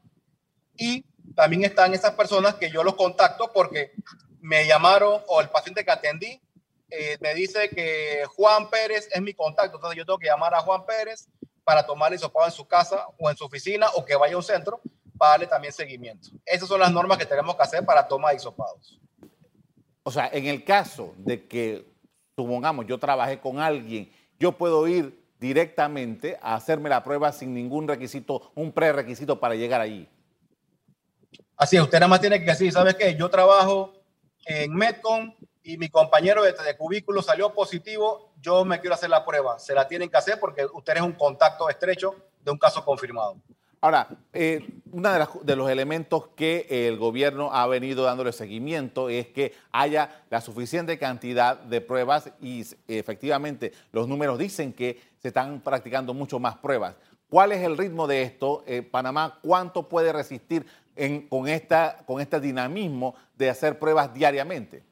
Y 0.76 1.04
también 1.34 1.64
están 1.64 1.94
esas 1.94 2.12
personas 2.12 2.54
que 2.54 2.70
yo 2.70 2.82
los 2.82 2.94
contacto 2.94 3.52
porque 3.52 3.92
me 4.40 4.66
llamaron 4.66 5.22
o 5.28 5.40
el 5.40 5.50
paciente 5.50 5.84
que 5.84 5.90
atendí 5.90 6.40
eh, 6.90 7.18
me 7.20 7.34
dice 7.34 7.68
que 7.70 8.24
Juan 8.34 8.68
Pérez 8.68 9.08
es 9.12 9.22
mi 9.22 9.32
contacto, 9.32 9.76
entonces 9.76 9.96
yo 9.96 10.04
tengo 10.04 10.18
que 10.18 10.26
llamar 10.26 10.54
a 10.54 10.60
Juan 10.60 10.84
Pérez 10.84 11.28
para 11.62 11.86
tomar 11.86 12.10
el 12.12 12.16
hisopado 12.18 12.46
en 12.46 12.52
su 12.52 12.66
casa 12.66 13.06
o 13.18 13.30
en 13.30 13.36
su 13.36 13.44
oficina 13.44 13.88
o 13.94 14.04
que 14.04 14.16
vaya 14.16 14.34
a 14.34 14.38
un 14.38 14.42
centro 14.42 14.80
para 15.16 15.32
darle 15.32 15.46
también 15.46 15.72
seguimiento. 15.72 16.30
Esas 16.44 16.68
son 16.68 16.80
las 16.80 16.90
normas 16.90 17.16
que 17.16 17.26
tenemos 17.26 17.54
que 17.54 17.62
hacer 17.62 17.84
para 17.84 18.08
toma 18.08 18.30
de 18.30 18.36
hisopados. 18.36 18.98
O 20.02 20.11
sea, 20.11 20.28
en 20.33 20.47
el 20.47 20.64
caso 20.64 21.14
de 21.19 21.47
que, 21.47 21.87
supongamos, 22.37 22.87
yo 22.87 22.99
trabajé 22.99 23.38
con 23.38 23.59
alguien, 23.59 24.11
yo 24.38 24.52
puedo 24.52 24.87
ir 24.88 25.21
directamente 25.38 26.38
a 26.42 26.54
hacerme 26.54 26.88
la 26.88 27.02
prueba 27.02 27.33
sin 27.33 27.54
ningún 27.54 27.88
requisito, 27.88 28.52
un 28.54 28.73
prerequisito 28.73 29.38
para 29.38 29.54
llegar 29.54 29.80
allí. 29.80 30.09
Así 31.57 31.76
es, 31.76 31.83
usted 31.83 31.99
nada 31.99 32.09
más 32.09 32.21
tiene 32.21 32.38
que 32.40 32.47
decir, 32.47 32.73
¿sabes 32.73 32.95
qué? 32.95 33.14
Yo 33.14 33.28
trabajo 33.28 33.92
en 34.47 34.75
Metcon 34.75 35.35
y 35.62 35.76
mi 35.76 35.90
compañero 35.90 36.42
de, 36.42 36.52
de, 36.52 36.76
cubículo 36.76 37.23
salió 37.23 37.52
positivo, 37.52 38.33
yo 38.40 38.64
me 38.64 38.80
quiero 38.80 38.95
hacer 38.95 39.11
la 39.11 39.25
prueba. 39.25 39.59
Se 39.59 39.75
la 39.75 39.87
tienen 39.87 40.09
que 40.09 40.16
hacer 40.16 40.40
porque 40.40 40.64
usted 40.73 40.97
es 40.97 41.02
un 41.02 41.12
contacto 41.12 41.69
estrecho 41.69 42.14
de 42.42 42.50
un 42.50 42.59
caso 42.59 42.83
confirmado. 42.85 43.37
Ahora, 43.82 44.08
eh, 44.34 44.60
uno 44.92 45.10
de, 45.10 45.26
de, 45.42 45.56
los 45.56 45.70
elementos 45.70 46.28
que 46.37 46.66
el 46.68 46.99
gobierno 46.99 47.50
ha 47.52 47.66
venido 47.66 48.04
dándole 48.04 48.32
seguimiento 48.32 49.08
es 49.08 49.28
que 49.28 49.54
haya 49.72 50.22
la 50.28 50.42
suficiente 50.42 50.99
cantidad 50.99 51.56
de 51.58 51.80
pruebas 51.80 52.30
y 52.42 52.66
efectivamente 52.88 53.72
los 53.92 54.06
números 54.06 54.38
dicen 54.38 54.75
que 54.75 55.00
se 55.22 55.28
están 55.28 55.60
practicando 55.60 56.12
mucho 56.12 56.38
más 56.38 56.56
pruebas. 56.58 56.94
¿Cuál 57.30 57.52
es 57.52 57.62
el 57.62 57.78
ritmo 57.78 58.06
de 58.06 58.22
esto? 58.22 58.64
Eh, 58.66 58.82
Panamá, 58.82 59.38
¿cuánto 59.40 59.88
puede 59.88 60.12
resistir 60.12 60.66
con, 61.30 61.49
esta, 61.49 62.04
este 62.18 62.40
dinamismo 62.40 63.14
de 63.37 63.49
hacer 63.49 63.78
pruebas 63.78 64.12
diariamente? 64.12 64.82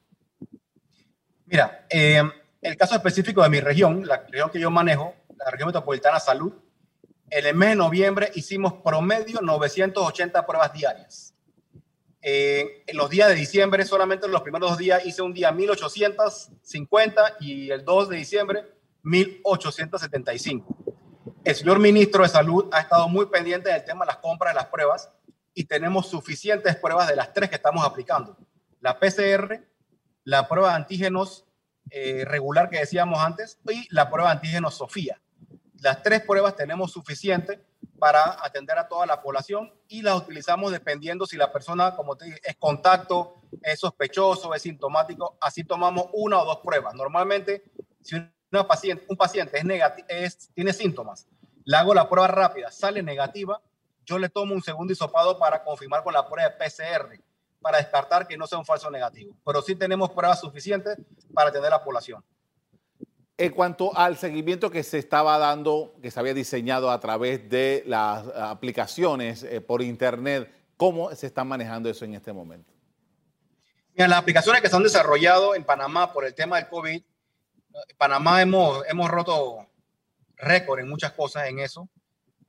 Mira, 1.45 1.85
eh, 1.90 2.23
el 2.62 2.76
caso 2.76 2.95
específico 2.95 3.42
de 3.42 3.49
mi 3.49 3.61
región, 3.61 4.07
la 4.07 4.25
región 4.28 4.50
que 4.50 4.61
yo 4.61 4.71
manejo, 4.71 5.14
la 5.37 5.50
región 5.50 5.66
metropolitana 5.66 6.21
salud, 6.21 6.52
en 7.30 7.47
el 7.47 7.54
mes 7.54 7.70
de 7.70 7.76
noviembre 7.76 8.30
hicimos 8.35 8.75
promedio 8.85 9.40
980 9.40 10.47
pruebas 10.47 10.73
diarias. 10.73 11.35
Eh, 12.20 12.82
en 12.87 12.97
los 12.97 13.08
días 13.11 13.28
de 13.28 13.35
diciembre, 13.35 13.85
solamente 13.85 14.26
en 14.26 14.32
los 14.32 14.42
primeros 14.42 14.70
dos 14.70 14.78
días, 14.78 15.04
hice 15.06 15.23
un 15.23 15.32
día 15.32 15.52
1850 15.52 17.37
y 17.40 17.70
el 17.70 17.85
2 17.85 18.08
de 18.08 18.16
diciembre 18.16 18.64
1875. 19.02 20.76
El 21.44 21.54
señor 21.54 21.78
ministro 21.78 22.23
de 22.23 22.28
Salud 22.28 22.68
ha 22.73 22.80
estado 22.80 23.08
muy 23.08 23.26
pendiente 23.26 23.70
del 23.70 23.85
tema 23.85 24.04
de 24.04 24.08
las 24.08 24.18
compras 24.18 24.52
de 24.52 24.61
las 24.61 24.66
pruebas 24.66 25.11
y 25.54 25.64
tenemos 25.64 26.08
suficientes 26.08 26.76
pruebas 26.76 27.08
de 27.08 27.16
las 27.16 27.32
tres 27.32 27.49
que 27.49 27.56
estamos 27.56 27.85
aplicando. 27.85 28.37
La 28.80 28.99
PCR, 28.99 29.61
la 30.25 30.49
prueba 30.49 30.70
de 30.70 30.76
antígenos 30.76 31.47
eh, 31.90 32.25
regular 32.26 32.68
que 32.68 32.80
decíamos 32.80 33.18
antes 33.20 33.58
y 33.70 33.87
la 33.94 34.11
prueba 34.11 34.30
de 34.30 34.37
antígenos 34.37 34.75
Sofía. 34.75 35.20
Las 35.80 36.02
tres 36.02 36.23
pruebas 36.23 36.56
tenemos 36.56 36.92
suficiente 36.92 37.64
para 37.99 38.44
atender 38.44 38.78
a 38.78 38.88
toda 38.88 39.06
la 39.06 39.23
población 39.23 39.73
y 39.88 40.02
las 40.02 40.16
utilizamos 40.16 40.73
dependiendo 40.73 41.26
si 41.26 41.37
la 41.37 41.52
persona, 41.52 41.94
como 41.94 42.16
te 42.16 42.26
dije, 42.26 42.40
es 42.42 42.56
contacto, 42.56 43.42
es 43.62 43.80
sospechoso, 43.80 44.54
es 44.54 44.62
sintomático. 44.62 45.37
Así 45.40 45.64
tomamos 45.64 46.06
una 46.12 46.40
o 46.40 46.44
dos 46.44 46.58
pruebas. 46.58 46.94
Normalmente, 46.94 47.64
si 48.02 48.16
un 48.16 49.16
paciente 49.16 49.58
es 49.58 49.64
es, 50.08 50.50
tiene 50.54 50.73
síntomas, 50.73 51.28
le 51.64 51.76
hago 51.76 51.94
la 51.94 52.08
prueba 52.08 52.28
rápida, 52.28 52.70
sale 52.70 53.02
negativa, 53.02 53.61
yo 54.04 54.18
le 54.18 54.30
tomo 54.30 54.54
un 54.54 54.62
segundo 54.62 54.92
hisopado 54.92 55.38
para 55.38 55.62
confirmar 55.62 56.02
con 56.02 56.14
la 56.14 56.26
prueba 56.26 56.49
de 56.49 56.56
PCR, 56.56 57.23
para 57.61 57.78
descartar 57.78 58.26
que 58.26 58.37
no 58.37 58.47
sea 58.47 58.58
un 58.58 58.64
falso 58.64 58.90
negativo. 58.90 59.37
Pero 59.44 59.61
sí 59.61 59.75
tenemos 59.75 60.11
pruebas 60.11 60.40
suficientes 60.40 60.97
para 61.35 61.50
atender 61.50 61.73
a 61.73 61.76
la 61.76 61.85
población. 61.85 62.25
En 63.40 63.52
cuanto 63.52 63.97
al 63.97 64.16
seguimiento 64.16 64.68
que 64.68 64.83
se 64.83 64.99
estaba 64.99 65.38
dando, 65.38 65.95
que 66.02 66.11
se 66.11 66.18
había 66.18 66.35
diseñado 66.35 66.90
a 66.90 66.99
través 66.99 67.49
de 67.49 67.85
las 67.87 68.26
aplicaciones 68.35 69.45
eh, 69.45 69.61
por 69.61 69.80
Internet, 69.80 70.52
¿cómo 70.76 71.14
se 71.14 71.28
está 71.28 71.45
manejando 71.45 71.88
eso 71.88 72.04
en 72.04 72.14
este 72.14 72.33
momento? 72.33 72.73
Las 73.95 74.18
aplicaciones 74.18 74.61
que 74.61 74.68
se 74.68 74.75
han 74.75 74.83
desarrollado 74.83 75.54
en 75.54 75.62
Panamá 75.62 76.12
por 76.12 76.25
el 76.25 76.35
tema 76.35 76.57
del 76.57 76.68
COVID, 76.68 76.97
en 76.97 77.97
Panamá 77.97 78.42
hemos, 78.42 78.85
hemos 78.88 79.09
roto 79.09 79.68
récord 80.37 80.80
en 80.80 80.88
muchas 80.88 81.12
cosas 81.12 81.47
en 81.47 81.61
eso. 81.61 81.88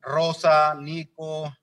Rosa, 0.01 0.74
Nico, 0.74 1.55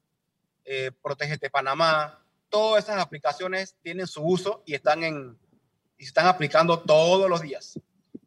eh, 0.65 0.93
Protégete 1.03 1.51
Panamá, 1.51 2.25
todas 2.49 2.85
esas 2.85 3.01
aplicaciones 3.01 3.77
tienen 3.83 4.07
su 4.07 4.23
uso 4.23 4.63
y 4.67 4.75
están, 4.75 5.03
en, 5.03 5.37
y 5.99 6.05
se 6.05 6.11
están 6.11 6.29
aplicando 6.29 6.79
todos 6.79 7.29
los 7.29 7.41
días 7.41 7.81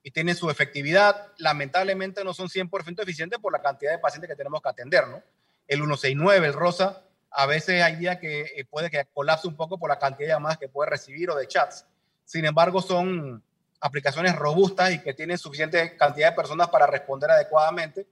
y 0.09 0.11
tienen 0.11 0.35
su 0.35 0.49
efectividad. 0.49 1.27
Lamentablemente 1.37 2.23
no 2.23 2.33
son 2.33 2.47
100% 2.47 3.03
eficientes 3.03 3.37
por 3.37 3.53
la 3.53 3.61
cantidad 3.61 3.91
de 3.91 3.99
pacientes 3.99 4.27
que 4.27 4.35
tenemos 4.35 4.59
que 4.59 4.69
atender, 4.69 5.07
¿no? 5.07 5.21
El 5.67 5.77
169, 5.77 6.47
el 6.47 6.53
Rosa, 6.53 7.03
a 7.29 7.45
veces 7.45 7.83
hay 7.83 7.97
días 7.97 8.17
que 8.17 8.41
eh, 8.41 8.65
puede 8.67 8.89
que 8.89 9.05
colapse 9.13 9.47
un 9.47 9.55
poco 9.55 9.77
por 9.77 9.87
la 9.87 9.99
cantidad 9.99 10.29
de 10.29 10.33
llamadas 10.33 10.57
que 10.57 10.67
puede 10.67 10.89
recibir 10.89 11.29
o 11.29 11.35
de 11.35 11.47
chats. 11.47 11.85
Sin 12.25 12.43
embargo, 12.43 12.81
son 12.81 13.43
aplicaciones 13.79 14.35
robustas 14.35 14.91
y 14.93 14.99
que 14.99 15.13
tienen 15.13 15.37
suficiente 15.37 15.95
cantidad 15.95 16.31
de 16.31 16.35
personas 16.35 16.69
para 16.69 16.87
responder 16.87 17.29
adecuadamente. 17.29 18.07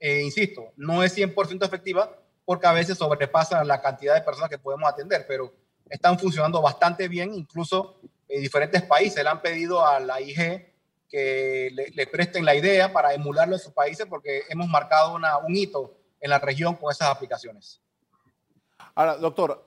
Eh, 0.00 0.22
insisto, 0.22 0.72
no 0.78 1.02
es 1.02 1.14
100% 1.14 1.66
efectiva 1.66 2.16
porque 2.46 2.66
a 2.66 2.72
veces 2.72 2.96
sobrepasa 2.96 3.62
la 3.62 3.82
cantidad 3.82 4.14
de 4.14 4.22
personas 4.22 4.48
que 4.48 4.58
podemos 4.58 4.88
atender, 4.88 5.26
pero 5.28 5.52
están 5.90 6.18
funcionando 6.18 6.62
bastante 6.62 7.08
bien. 7.08 7.34
Incluso 7.34 8.00
en 8.26 8.40
diferentes 8.40 8.80
países 8.84 9.22
le 9.22 9.28
han 9.28 9.42
pedido 9.42 9.86
a 9.86 10.00
la 10.00 10.18
IG 10.18 10.71
que 11.12 11.70
le, 11.94 12.06
presten 12.06 12.42
la 12.42 12.54
idea 12.54 12.90
para 12.90 13.12
emularlo 13.12 13.54
en 13.54 13.60
sus 13.60 13.74
países 13.74 14.06
porque 14.08 14.44
hemos 14.48 14.66
marcado 14.66 15.14
una, 15.14 15.36
un 15.36 15.54
hito 15.54 15.94
en 16.18 16.30
la 16.30 16.38
región 16.38 16.74
con 16.74 16.90
esas 16.90 17.10
aplicaciones. 17.10 17.82
Ahora, 18.94 19.18
doctor, 19.18 19.66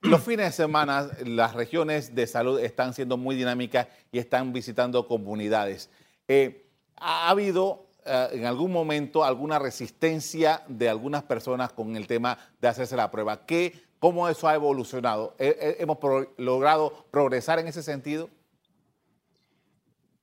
los 0.00 0.22
fines 0.22 0.46
de 0.46 0.52
semana 0.52 1.10
las 1.26 1.52
regiones 1.52 2.14
de 2.14 2.26
salud 2.26 2.58
están 2.58 2.94
siendo 2.94 3.18
muy 3.18 3.36
dinámicas 3.36 3.88
y 4.10 4.18
están 4.18 4.54
visitando 4.54 5.06
comunidades. 5.06 5.90
Eh, 6.26 6.70
¿Ha 6.96 7.28
habido 7.28 7.88
eh, 8.06 8.28
en 8.32 8.46
algún 8.46 8.72
momento 8.72 9.24
alguna 9.24 9.58
resistencia 9.58 10.62
de 10.68 10.88
algunas 10.88 11.22
personas 11.24 11.74
con 11.74 11.96
el 11.96 12.06
tema 12.06 12.38
de 12.62 12.68
hacerse 12.68 12.96
la 12.96 13.10
prueba? 13.10 13.44
¿Qué, 13.44 13.74
¿Cómo 13.98 14.26
eso 14.26 14.48
ha 14.48 14.54
evolucionado? 14.54 15.34
¿Hemos 15.38 15.98
logrado 16.38 17.04
progresar 17.10 17.58
en 17.58 17.68
ese 17.68 17.82
sentido? 17.82 18.30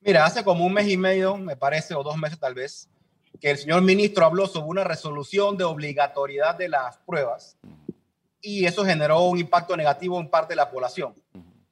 Mira, 0.01 0.25
hace 0.25 0.44
como 0.44 0.66
un 0.66 0.74
mes 0.74 0.88
y 0.88 0.98
medio, 0.98 1.38
me 1.38 1.56
parece, 1.56 1.96
o 1.96 2.04
dos 2.04 2.18
meses 2.18 2.39
tal 2.39 2.54
vez, 2.54 2.89
que 3.39 3.51
el 3.51 3.58
señor 3.58 3.82
ministro 3.82 4.25
habló 4.25 4.48
sobre 4.48 4.68
una 4.68 4.84
resolución 4.84 5.58
de 5.58 5.63
obligatoriedad 5.63 6.56
de 6.56 6.70
las 6.70 6.98
pruebas 7.00 7.58
y 8.42 8.66
eso 8.66 8.86
generó 8.86 9.24
un 9.24 9.39
impacto 9.39 9.75
negativo 9.75 10.20
en 10.20 10.30
parte 10.30 10.54
de 10.54 10.58
la 10.58 10.72
población. 10.72 11.13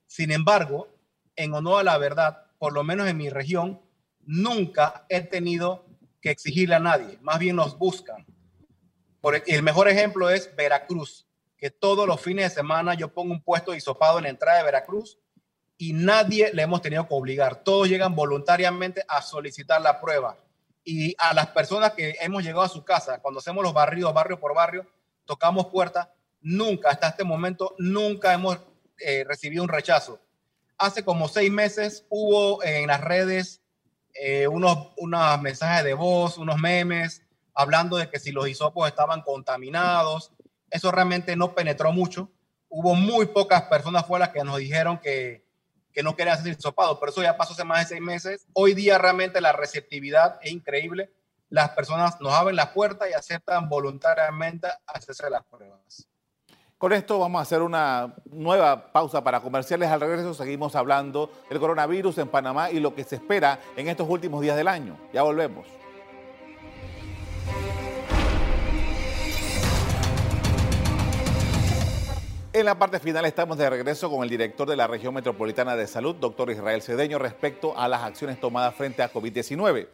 Sin 0.05 0.31
embargo, 0.31 0.89
en 1.35 1.53
honor 1.53 1.81
a 1.81 1.83
la 1.83 1.97
verdad, 1.97 2.45
por 2.57 2.73
lo 2.73 2.83
menos 2.83 3.07
en 3.07 3.17
mi 3.17 3.29
región, 3.29 3.81
nunca 4.25 5.05
he 5.09 5.21
tenido 5.21 5.85
que 6.21 6.31
exigirle 6.31 6.75
a 6.75 6.79
nadie, 6.79 7.17
más 7.21 7.39
bien 7.39 7.55
nos 7.55 7.77
buscan. 7.77 8.25
Por 9.21 9.41
el, 9.45 9.63
mejor 9.63 9.87
ejemplo 9.87 10.29
es 10.29 10.55
Veracruz, 10.55 11.27
que 11.57 11.71
todos 11.71 12.07
los 12.07 12.21
fines 12.21 12.49
de 12.49 12.55
semana 12.55 12.93
yo 12.93 13.13
pongo 13.13 13.33
un 13.33 13.41
puesto 13.41 13.71
de 13.71 13.77
hisopado 13.77 14.17
en 14.17 14.25
la 14.25 14.29
entrada 14.29 14.57
de 14.59 14.65
Veracruz 14.65 15.17
y 15.77 15.93
nadie 15.93 16.51
le 16.53 16.63
hemos 16.63 16.81
tenido 16.81 17.07
que 17.07 17.13
obligar. 17.13 17.63
Todos 17.63 17.89
llegan 17.89 18.15
voluntariamente 18.15 19.03
a 19.07 19.21
solicitar 19.21 19.81
la 19.81 19.99
prueba. 19.99 20.37
Y 20.83 21.15
a 21.17 21.33
las 21.33 21.47
personas 21.47 21.93
que 21.93 22.15
hemos 22.21 22.43
llegado 22.43 22.61
a 22.61 22.69
su 22.69 22.83
casa, 22.83 23.19
cuando 23.21 23.39
hacemos 23.39 23.63
los 23.63 23.73
barrios, 23.73 24.13
barrio 24.13 24.39
por 24.39 24.53
barrio, 24.53 24.85
tocamos 25.25 25.67
puertas, 25.67 26.07
nunca, 26.41 26.89
hasta 26.91 27.09
este 27.09 27.23
momento, 27.23 27.75
nunca 27.79 28.33
hemos 28.33 28.59
eh, 28.99 29.23
recibido 29.27 29.63
un 29.63 29.69
rechazo. 29.69 30.19
Hace 30.77 31.03
como 31.03 31.27
seis 31.27 31.51
meses 31.51 32.05
hubo 32.09 32.63
en 32.63 32.87
las 32.87 33.01
redes 33.01 33.61
eh, 34.13 34.47
unos, 34.47 34.89
unos 34.97 35.41
mensajes 35.41 35.83
de 35.83 35.93
voz, 35.93 36.37
unos 36.37 36.57
memes, 36.57 37.23
hablando 37.53 37.97
de 37.97 38.09
que 38.09 38.19
si 38.19 38.31
los 38.31 38.47
hisopos 38.47 38.87
estaban 38.87 39.21
contaminados. 39.23 40.31
Eso 40.69 40.91
realmente 40.91 41.35
no 41.35 41.55
penetró 41.55 41.91
mucho. 41.91 42.31
Hubo 42.69 42.95
muy 42.95 43.27
pocas 43.27 43.63
personas 43.63 44.05
fuera 44.05 44.31
que 44.31 44.43
nos 44.43 44.57
dijeron 44.57 44.99
que, 44.99 45.44
que 45.95 46.03
no 46.03 46.15
querían 46.15 46.37
ser 46.43 46.51
hisopados, 46.51 46.97
pero 46.99 47.09
eso 47.09 47.23
ya 47.23 47.37
pasó 47.37 47.53
hace 47.53 47.63
más 47.63 47.79
de 47.79 47.95
seis 47.95 48.01
meses. 48.01 48.45
Hoy 48.51 48.73
día 48.73 48.97
realmente 48.97 49.39
la 49.39 49.53
receptividad 49.53 50.37
es 50.41 50.51
increíble. 50.51 51.09
Las 51.49 51.69
personas 51.69 52.19
nos 52.19 52.33
abren 52.33 52.57
la 52.57 52.73
puerta 52.73 53.09
y 53.09 53.13
aceptan 53.13 53.69
voluntariamente 53.69 54.67
hacerse 54.85 55.29
las 55.29 55.45
pruebas. 55.45 56.05
Con 56.77 56.91
esto 56.91 57.17
vamos 57.17 57.39
a 57.39 57.43
hacer 57.43 57.61
una 57.61 58.13
nueva 58.25 58.91
pausa 58.91 59.23
para 59.23 59.39
comerciales. 59.39 59.89
Al 59.89 60.01
regreso 60.01 60.33
seguimos 60.33 60.75
hablando 60.75 61.31
del 61.49 61.61
coronavirus 61.61 62.17
en 62.17 62.27
Panamá 62.27 62.69
y 62.69 62.81
lo 62.81 62.93
que 62.93 63.05
se 63.05 63.15
espera 63.15 63.61
en 63.77 63.87
estos 63.87 64.09
últimos 64.09 64.41
días 64.41 64.57
del 64.57 64.67
año. 64.67 64.99
Ya 65.13 65.23
volvemos. 65.23 65.65
En 72.55 72.63
la 72.63 72.79
parte 72.79 73.01
final 73.01 73.25
estamos 73.25 73.57
de 73.57 73.69
regreso 73.69 74.09
con 74.09 74.23
el 74.23 74.29
director 74.29 74.65
de 74.65 74.77
la 74.77 74.87
región 74.87 75.13
metropolitana 75.13 75.75
de 75.75 75.87
salud, 75.87 76.15
doctor 76.15 76.49
Israel 76.49 76.81
Cedeño, 76.81 77.19
respecto 77.19 77.77
a 77.77 77.89
las 77.89 78.01
acciones 78.01 78.39
tomadas 78.39 78.73
frente 78.75 79.03
a 79.03 79.11
COVID-19. 79.11 79.89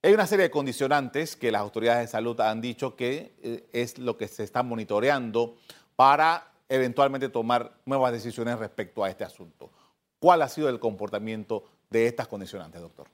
Hay 0.00 0.12
una 0.12 0.24
serie 0.28 0.44
de 0.44 0.50
condicionantes 0.52 1.34
que 1.34 1.50
las 1.50 1.60
autoridades 1.60 2.02
de 2.02 2.12
salud 2.12 2.40
han 2.40 2.60
dicho 2.60 2.94
que 2.94 3.34
eh, 3.42 3.68
es 3.72 3.98
lo 3.98 4.16
que 4.16 4.28
se 4.28 4.44
está 4.44 4.62
monitoreando 4.62 5.56
para 5.96 6.52
eventualmente 6.68 7.30
tomar 7.30 7.72
nuevas 7.84 8.12
decisiones 8.12 8.60
respecto 8.60 9.02
a 9.02 9.10
este 9.10 9.24
asunto. 9.24 9.72
¿Cuál 10.20 10.42
ha 10.42 10.48
sido 10.48 10.68
el 10.68 10.78
comportamiento 10.78 11.64
de 11.90 12.06
estas 12.06 12.28
condicionantes, 12.28 12.80
doctor? 12.80 13.08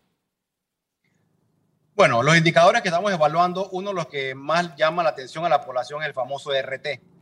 Bueno, 1.95 2.23
los 2.23 2.37
indicadores 2.37 2.83
que 2.83 2.89
estamos 2.89 3.11
evaluando, 3.11 3.71
uno 3.71 3.89
de 3.89 3.95
los 3.95 4.09
que 4.09 4.35
más 4.35 4.77
llama 4.77 5.03
la 5.03 5.09
atención 5.09 5.47
a 5.47 5.49
la 5.49 5.65
población 5.65 6.03
es 6.03 6.09
el 6.09 6.13
famoso 6.13 6.51
RT. 6.53 7.20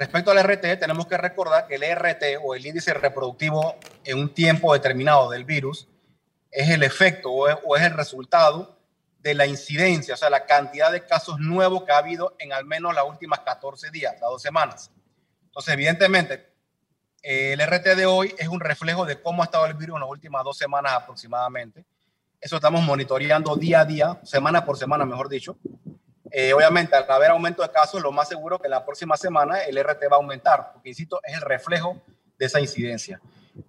Respecto 0.00 0.30
al 0.30 0.42
RT, 0.42 0.80
tenemos 0.80 1.06
que 1.06 1.18
recordar 1.18 1.66
que 1.66 1.74
el 1.74 1.82
RT 1.82 2.42
o 2.42 2.54
el 2.54 2.64
índice 2.64 2.94
reproductivo 2.94 3.76
en 4.02 4.18
un 4.18 4.32
tiempo 4.32 4.72
determinado 4.72 5.28
del 5.28 5.44
virus 5.44 5.88
es 6.50 6.70
el 6.70 6.82
efecto 6.84 7.30
o 7.30 7.76
es, 7.76 7.82
el 7.82 7.92
resultado 7.92 8.78
de 9.18 9.34
la 9.34 9.44
incidencia, 9.44 10.14
o 10.14 10.16
sea, 10.16 10.30
la 10.30 10.46
cantidad 10.46 10.90
de 10.90 11.04
casos 11.04 11.38
nuevos 11.38 11.84
que 11.84 11.92
ha 11.92 11.98
habido 11.98 12.34
en 12.38 12.54
al 12.54 12.64
menos 12.64 12.94
las 12.94 13.04
últimas 13.04 13.40
14 13.40 13.90
días, 13.90 14.14
las 14.14 14.30
dos 14.30 14.40
semanas. 14.40 14.90
Entonces, 15.44 15.74
evidentemente, 15.74 16.50
el 17.20 17.60
RT 17.60 17.94
de 17.94 18.06
hoy 18.06 18.34
es 18.38 18.48
un 18.48 18.60
reflejo 18.60 19.04
de 19.04 19.20
cómo 19.20 19.42
ha 19.42 19.44
estado 19.44 19.66
el 19.66 19.74
virus 19.74 19.96
en 19.96 20.00
las 20.00 20.10
últimas 20.10 20.42
dos 20.44 20.56
semanas 20.56 20.94
aproximadamente. 20.94 21.84
Eso 22.40 22.56
estamos 22.56 22.82
monitoreando 22.82 23.54
día 23.54 23.80
a 23.80 23.84
día, 23.84 24.18
semana 24.24 24.64
por 24.64 24.78
semana, 24.78 25.04
mejor 25.04 25.28
dicho. 25.28 25.58
Eh, 26.30 26.52
obviamente, 26.52 26.94
al 26.94 27.10
haber 27.10 27.30
aumento 27.30 27.62
de 27.62 27.70
casos, 27.70 28.00
lo 28.00 28.12
más 28.12 28.28
seguro 28.28 28.58
que 28.58 28.68
la 28.68 28.84
próxima 28.84 29.16
semana 29.16 29.60
el 29.64 29.82
RT 29.82 30.04
va 30.10 30.16
a 30.16 30.20
aumentar, 30.20 30.72
porque, 30.72 30.90
insisto, 30.90 31.20
es 31.24 31.34
el 31.34 31.40
reflejo 31.40 32.00
de 32.38 32.46
esa 32.46 32.60
incidencia. 32.60 33.20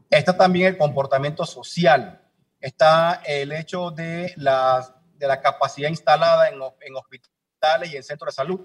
Está 0.10 0.38
también 0.38 0.68
el 0.68 0.78
comportamiento 0.78 1.46
social, 1.46 2.22
está 2.60 3.22
el 3.26 3.52
hecho 3.52 3.92
de 3.92 4.34
las 4.38 4.94
de 5.22 5.28
la 5.28 5.40
capacidad 5.40 5.88
instalada 5.88 6.50
en, 6.50 6.56
en 6.56 6.96
hospitales 6.96 7.94
y 7.94 7.96
en 7.96 8.04
centros 8.04 8.34
de 8.34 8.36
salud, 8.36 8.60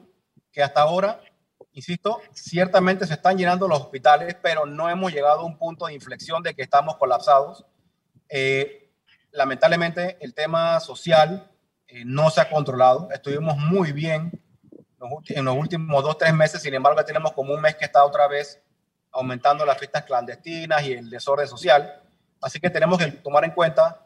que 0.51 0.63
hasta 0.63 0.81
ahora, 0.81 1.21
insisto, 1.73 2.23
ciertamente 2.33 3.07
se 3.07 3.13
están 3.13 3.37
llenando 3.37 3.69
los 3.69 3.79
hospitales, 3.79 4.37
pero 4.43 4.65
no 4.65 4.89
hemos 4.89 5.13
llegado 5.13 5.41
a 5.41 5.45
un 5.45 5.59
punto 5.59 5.87
de 5.87 5.93
inflexión 5.93 6.43
de 6.43 6.55
que 6.55 6.63
estamos 6.63 6.97
colapsados. 6.97 7.67
Eh, 8.31 8.91
lamentablemente, 9.33 10.17
el 10.21 10.33
tema 10.33 10.81
social 10.81 11.51
eh, 11.89 12.03
no 12.05 12.31
se 12.31 12.41
ha 12.41 12.51
controlado. 12.51 13.09
Estuvimos 13.13 13.57
muy 13.57 13.93
bien 13.93 14.33
en 15.29 15.45
los 15.45 15.57
últimos 15.57 16.03
dos, 16.03 16.19
tres 16.19 16.35
meses, 16.35 16.63
sin 16.63 16.75
embargo, 16.75 17.05
tenemos 17.05 17.33
como 17.33 17.55
un 17.55 17.61
mes 17.61 17.77
que 17.77 17.85
está 17.85 18.05
otra 18.05 18.27
vez 18.27 18.61
aumentando 19.13 19.65
las 19.65 19.79
fiestas 19.79 20.05
clandestinas 20.05 20.83
y 20.85 20.95
el 20.95 21.11
desorden 21.11 21.47
social. 21.47 22.03
Así 22.41 22.61
que 22.61 22.71
tenemos 22.71 22.99
que 22.99 23.07
tomar 23.13 23.45
en 23.45 23.53
cuenta 23.53 24.01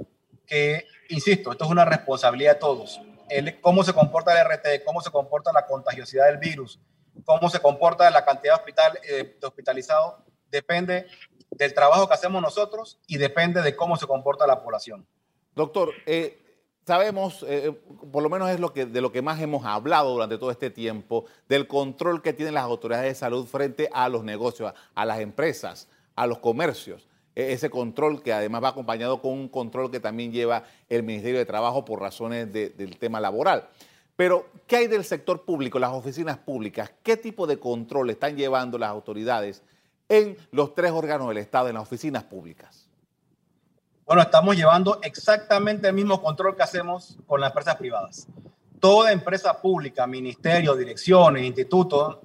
que, 0.46 0.86
insisto, 1.08 1.52
esto 1.52 1.64
es 1.64 1.70
una 1.70 1.84
responsabilidad 1.84 2.54
de 2.54 2.60
todos. 2.60 3.00
El, 3.28 3.60
cómo 3.60 3.84
se 3.84 3.92
comporta 3.92 4.32
el 4.32 4.46
RT, 4.46 4.84
cómo 4.84 5.00
se 5.00 5.10
comporta 5.10 5.52
la 5.52 5.66
contagiosidad 5.66 6.26
del 6.26 6.38
virus, 6.38 6.80
cómo 7.24 7.48
se 7.48 7.60
comporta 7.60 8.10
la 8.10 8.24
cantidad 8.24 8.54
de, 8.54 8.60
hospital, 8.60 8.98
eh, 9.08 9.38
hospitalizados, 9.42 10.14
depende 10.50 11.06
del 11.50 11.74
trabajo 11.74 12.08
que 12.08 12.14
hacemos 12.14 12.42
nosotros 12.42 13.00
y 13.06 13.16
depende 13.18 13.62
de 13.62 13.76
cómo 13.76 13.96
se 13.96 14.06
comporta 14.06 14.46
la 14.46 14.62
población. 14.62 15.06
Doctor, 15.54 15.92
eh, 16.06 16.39
sabemos, 16.90 17.46
eh, 17.48 17.72
por 18.10 18.20
lo 18.20 18.28
menos 18.28 18.50
es 18.50 18.92
de 18.92 19.00
lo 19.00 19.12
que 19.12 19.22
más 19.22 19.40
hemos 19.40 19.64
hablado 19.64 20.12
durante 20.12 20.38
todo 20.38 20.50
este 20.50 20.70
tiempo, 20.70 21.24
del 21.48 21.68
control 21.68 22.20
que 22.20 22.32
tienen 22.32 22.54
las 22.54 22.64
autoridades 22.64 23.06
de 23.06 23.14
salud 23.14 23.46
frente 23.46 23.88
a 23.92 24.08
los 24.08 24.24
negocios, 24.24 24.74
a 24.96 25.04
las 25.04 25.20
empresas, 25.20 25.86
a 26.16 26.26
los 26.26 26.38
comercios. 26.38 27.06
E-, 27.36 27.52
ese 27.52 27.70
control 27.70 28.24
que 28.24 28.32
además 28.32 28.64
va 28.64 28.68
acompañado 28.70 29.22
con 29.22 29.34
un 29.34 29.48
control 29.48 29.92
que 29.92 30.00
también 30.00 30.32
lleva 30.32 30.64
el 30.88 31.04
Ministerio 31.04 31.38
de 31.38 31.46
Trabajo 31.46 31.84
por 31.84 32.00
razones 32.00 32.52
del 32.52 32.98
tema 32.98 33.20
laboral. 33.20 33.68
Pero, 34.16 34.46
¿qué 34.66 34.78
hay 34.78 34.86
del 34.88 35.04
sector 35.04 35.44
público, 35.44 35.78
las 35.78 35.92
oficinas 35.92 36.38
públicas? 36.38 36.90
¿Qué 37.04 37.16
tipo 37.16 37.46
de 37.46 37.60
control 37.60 38.10
están 38.10 38.36
llevando 38.36 38.78
las 38.78 38.90
autoridades 38.90 39.62
en 40.08 40.36
los 40.50 40.74
tres 40.74 40.90
órganos 40.90 41.28
del 41.28 41.38
Estado, 41.38 41.68
en 41.68 41.74
las 41.74 41.84
oficinas 41.84 42.24
públicas? 42.24 42.79
Bueno, 44.10 44.24
estamos 44.24 44.56
llevando 44.56 44.98
exactamente 45.04 45.86
el 45.86 45.94
mismo 45.94 46.20
control 46.20 46.56
que 46.56 46.64
hacemos 46.64 47.16
con 47.28 47.40
las 47.40 47.50
empresas 47.50 47.76
privadas. 47.76 48.26
Toda 48.80 49.12
empresa 49.12 49.62
pública, 49.62 50.04
ministerio, 50.04 50.74
direcciones, 50.74 51.44
institutos, 51.44 52.18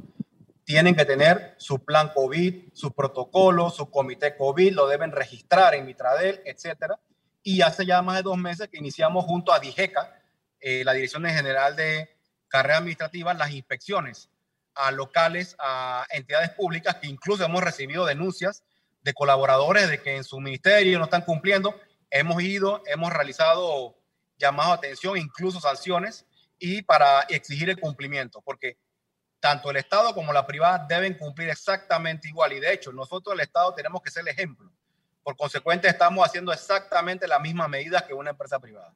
tienen 0.64 0.96
que 0.96 1.06
tener 1.06 1.54
su 1.58 1.86
plan 1.86 2.10
COVID, 2.16 2.74
su 2.74 2.92
protocolo, 2.92 3.70
su 3.70 3.92
comité 3.92 4.36
COVID, 4.36 4.74
lo 4.74 4.88
deben 4.88 5.12
registrar 5.12 5.76
en 5.76 5.86
Mitradel, 5.86 6.42
etcétera. 6.44 7.00
Y 7.44 7.62
hace 7.62 7.86
ya 7.86 8.02
más 8.02 8.16
de 8.16 8.24
dos 8.24 8.38
meses 8.40 8.68
que 8.68 8.80
iniciamos 8.80 9.24
junto 9.26 9.54
a 9.54 9.60
DIGECA, 9.60 10.12
eh, 10.60 10.84
la 10.84 10.94
Dirección 10.94 11.24
General 11.24 11.76
de 11.76 12.10
Carrera 12.48 12.78
Administrativa, 12.78 13.32
las 13.36 13.52
inspecciones 13.52 14.32
a 14.74 14.90
locales, 14.90 15.56
a 15.60 16.08
entidades 16.10 16.50
públicas, 16.50 16.96
que 16.96 17.06
incluso 17.06 17.46
hemos 17.46 17.64
recibido 17.64 18.06
denuncias 18.06 18.64
de 19.06 19.14
colaboradores 19.14 19.88
de 19.88 20.02
que 20.02 20.16
en 20.16 20.24
su 20.24 20.40
ministerio 20.40 20.98
no 20.98 21.06
están 21.06 21.22
cumpliendo. 21.22 21.80
Hemos 22.10 22.42
ido, 22.42 22.82
hemos 22.88 23.14
realizado 23.14 23.96
llamados 24.36 24.82
de 24.82 24.88
atención, 24.88 25.16
incluso 25.16 25.62
sanciones, 25.62 26.26
y 26.58 26.82
para 26.82 27.22
exigir 27.30 27.70
el 27.70 27.80
cumplimiento, 27.80 28.42
porque 28.42 28.80
tanto 29.40 29.70
el 29.70 29.78
Estado 29.78 30.16
como 30.16 30.34
la 30.34 30.48
privada 30.48 30.88
deben 30.90 31.14
cumplir 31.14 31.50
exactamente 31.50 32.28
igual. 32.28 32.54
Y 32.54 32.60
de 32.60 32.74
hecho, 32.74 32.92
nosotros 32.92 33.36
el 33.36 33.42
Estado 33.42 33.76
tenemos 33.76 34.02
que 34.02 34.10
ser 34.10 34.22
el 34.22 34.30
ejemplo. 34.30 34.72
Por 35.22 35.38
consecuente, 35.38 35.88
estamos 35.88 36.26
haciendo 36.26 36.52
exactamente 36.52 37.28
las 37.28 37.40
mismas 37.40 37.70
medidas 37.70 38.02
que 38.04 38.14
una 38.16 38.32
empresa 38.32 38.58
privada. 38.60 38.92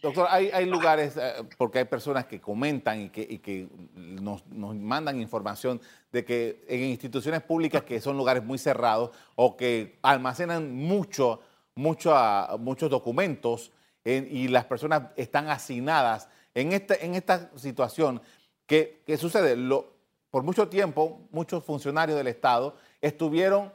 Doctor, 0.00 0.26
hay, 0.30 0.50
hay 0.50 0.66
lugares, 0.66 1.16
eh, 1.16 1.44
porque 1.58 1.80
hay 1.80 1.84
personas 1.84 2.24
que 2.24 2.40
comentan 2.40 3.00
y 3.00 3.08
que, 3.10 3.40
que 3.40 3.68
nos, 3.94 4.46
nos, 4.46 4.74
mandan 4.74 5.20
información 5.20 5.80
de 6.10 6.24
que 6.24 6.64
en 6.68 6.84
instituciones 6.84 7.42
públicas 7.42 7.82
que 7.82 8.00
son 8.00 8.16
lugares 8.16 8.42
muy 8.42 8.58
cerrados 8.58 9.10
o 9.36 9.56
que 9.56 9.98
almacenan 10.02 10.74
mucho, 10.74 11.40
mucho, 11.74 12.14
muchos 12.58 12.88
documentos 12.90 13.72
y 14.04 14.48
las 14.48 14.64
personas 14.64 15.10
están 15.16 15.48
asignadas 15.48 16.28
en 16.54 16.72
esta, 16.72 16.94
en 16.94 17.14
esta 17.14 17.50
situación 17.56 18.22
¿Qué, 18.70 19.16
sucede? 19.18 19.56
Lo, 19.56 19.94
por 20.30 20.44
mucho 20.44 20.68
tiempo, 20.68 21.22
muchos 21.32 21.64
funcionarios 21.64 22.16
del 22.16 22.28
Estado 22.28 22.76
estuvieron 23.00 23.72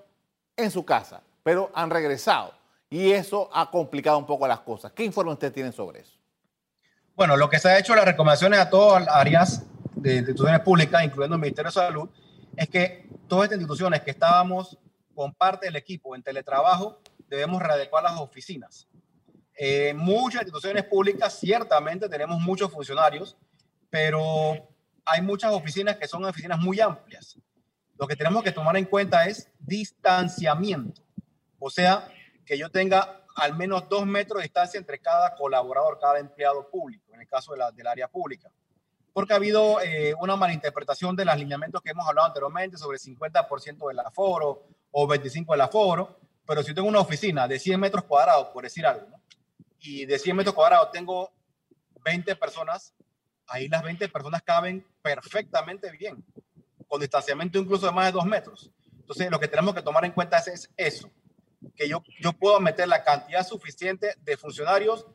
en 0.55 0.71
su 0.71 0.85
casa, 0.85 1.21
pero 1.43 1.69
han 1.73 1.89
regresado. 1.89 2.53
y 2.89 3.11
eso 3.11 3.49
ha 3.51 3.69
complicado 3.69 4.17
un 4.17 4.25
poco 4.25 4.47
las 4.47 4.61
cosas. 4.61 4.93
¿Qué 4.93 5.03
informe 5.03 5.33
usted 5.33 5.51
tiene 5.51 5.73
sobre 5.73 5.99
eso? 5.99 6.14
Bueno, 7.15 7.37
lo 7.37 7.49
que 7.49 7.59
se 7.59 7.69
ha 7.69 7.79
hecho, 7.79 7.95
las 7.95 8.03
recomendaciones 8.03 8.59
a 8.59 8.69
todas 8.69 9.05
las 9.05 9.15
áreas 9.15 9.63
de 9.95 10.17
instituciones 10.17 10.59
públicas, 10.59 11.01
incluyendo 11.01 11.35
el 11.35 11.41
Ministerio 11.41 11.69
de 11.69 11.73
Salud, 11.73 12.09
es 12.57 12.67
que 12.67 13.07
todas 13.29 13.45
estas 13.45 13.59
instituciones 13.59 14.01
que 14.01 14.11
estábamos 14.11 14.77
con 15.13 15.33
parte 15.33 15.67
del 15.67 15.77
equipo 15.77 16.13
en 16.13 16.21
teletrabajo, 16.21 16.99
debemos 17.29 17.61
readecuar 17.61 18.03
las 18.03 18.19
oficinas. 18.19 18.89
Eh, 19.57 19.93
muchas 19.93 20.41
instituciones 20.41 20.83
públicas, 20.83 21.39
ciertamente 21.39 22.09
tenemos 22.09 22.41
muchos 22.41 22.69
funcionarios, 22.69 23.37
pero 23.89 24.67
hay 25.05 25.21
muchas 25.21 25.53
oficinas 25.53 25.95
que 25.95 26.09
son 26.09 26.25
oficinas 26.25 26.59
muy 26.59 26.81
amplias. 26.81 27.39
Lo 27.97 28.07
que 28.07 28.17
tenemos 28.17 28.43
que 28.43 28.51
tomar 28.51 28.75
en 28.75 28.83
cuenta 28.83 29.25
es 29.25 29.49
distanciamiento. 29.59 31.01
O 31.59 31.69
sea, 31.69 32.09
que 32.45 32.57
yo 32.57 32.69
tenga 32.69 33.24
al 33.35 33.55
menos 33.55 33.87
dos 33.89 34.05
metros 34.05 34.39
de 34.39 34.43
distancia 34.43 34.77
entre 34.77 34.99
cada 34.99 35.35
colaborador, 35.35 35.99
cada 35.99 36.19
empleado 36.19 36.69
público, 36.69 37.13
en 37.13 37.21
el 37.21 37.27
caso 37.27 37.51
de 37.51 37.59
la, 37.59 37.71
del 37.71 37.85
área 37.87 38.07
pública. 38.07 38.49
Porque 39.11 39.33
ha 39.33 39.35
habido 39.35 39.81
eh, 39.81 40.13
una 40.19 40.35
malinterpretación 40.35 41.15
de 41.15 41.25
los 41.25 41.37
lineamientos 41.37 41.81
que 41.81 41.91
hemos 41.91 42.07
hablado 42.07 42.27
anteriormente 42.27 42.77
sobre 42.77 42.97
el 42.97 43.01
50% 43.01 43.87
del 43.87 43.99
aforo 43.99 44.67
o 44.91 45.07
25% 45.07 45.51
del 45.51 45.61
aforo. 45.61 46.19
Pero 46.45 46.63
si 46.63 46.73
tengo 46.73 46.87
una 46.87 46.99
oficina 46.99 47.47
de 47.47 47.59
100 47.59 47.79
metros 47.79 48.03
cuadrados, 48.05 48.47
por 48.49 48.63
decir 48.63 48.85
algo, 48.85 49.07
y 49.79 50.05
de 50.05 50.17
100 50.17 50.35
metros 50.35 50.55
cuadrados 50.55 50.91
tengo 50.91 51.31
20 52.03 52.35
personas, 52.35 52.93
ahí 53.47 53.67
las 53.67 53.83
20 53.83 54.07
personas 54.09 54.41
caben 54.43 54.85
perfectamente 55.01 55.91
bien, 55.91 56.23
con 56.87 57.01
distanciamiento 57.01 57.59
incluso 57.59 57.85
de 57.85 57.91
más 57.91 58.05
de 58.05 58.11
2 58.13 58.25
metros. 58.25 58.71
Entonces, 58.91 59.29
lo 59.29 59.39
que 59.39 59.47
tenemos 59.47 59.75
que 59.75 59.81
tomar 59.81 60.05
en 60.05 60.11
cuenta 60.11 60.37
es, 60.37 60.69
eso, 60.77 61.11
que 61.75 61.87
yo, 61.87 62.03
yo 62.19 62.33
puedo 62.33 62.59
meter 62.59 62.87
la 62.87 63.03
cantidad 63.03 63.45
suficiente 63.45 64.15
de 64.21 64.37
funcionarios 64.37 65.05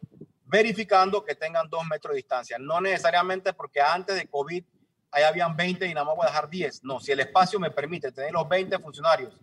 verificando 0.44 1.24
que 1.24 1.34
tengan 1.34 1.68
2 1.70 1.86
metros 1.86 2.12
de 2.12 2.16
distancia. 2.16 2.58
No 2.58 2.80
necesariamente 2.80 3.52
porque 3.52 3.80
antes 3.80 4.16
de 4.16 4.28
COVID 4.28 4.64
ahí 5.12 5.22
habían 5.22 5.56
20 5.56 5.86
y 5.86 5.94
nada 5.94 6.04
más 6.04 6.16
voy 6.16 6.24
a 6.24 6.28
dejar 6.28 6.50
10. 6.50 6.84
No, 6.84 7.00
si 7.00 7.12
el 7.12 7.20
espacio 7.20 7.58
me 7.60 7.70
permite 7.70 8.12
tener 8.12 8.32
los 8.32 8.48
20 8.48 8.78
funcionarios 8.78 9.40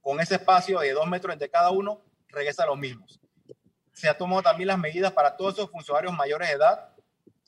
con 0.00 0.20
ese 0.20 0.34
espacio 0.34 0.80
de 0.80 0.92
2 0.92 1.08
metros 1.08 1.32
entre 1.32 1.48
cada 1.48 1.70
uno, 1.70 2.02
regresa 2.28 2.64
a 2.64 2.66
los 2.66 2.78
mismos. 2.78 3.20
Se 3.92 4.08
ha 4.08 4.18
tomado 4.18 4.42
también 4.42 4.68
las 4.68 4.78
medidas 4.78 5.12
para 5.12 5.36
todos 5.36 5.54
esos 5.54 5.70
funcionarios 5.70 6.12
mayores 6.12 6.48
de 6.48 6.54
edad 6.54 6.90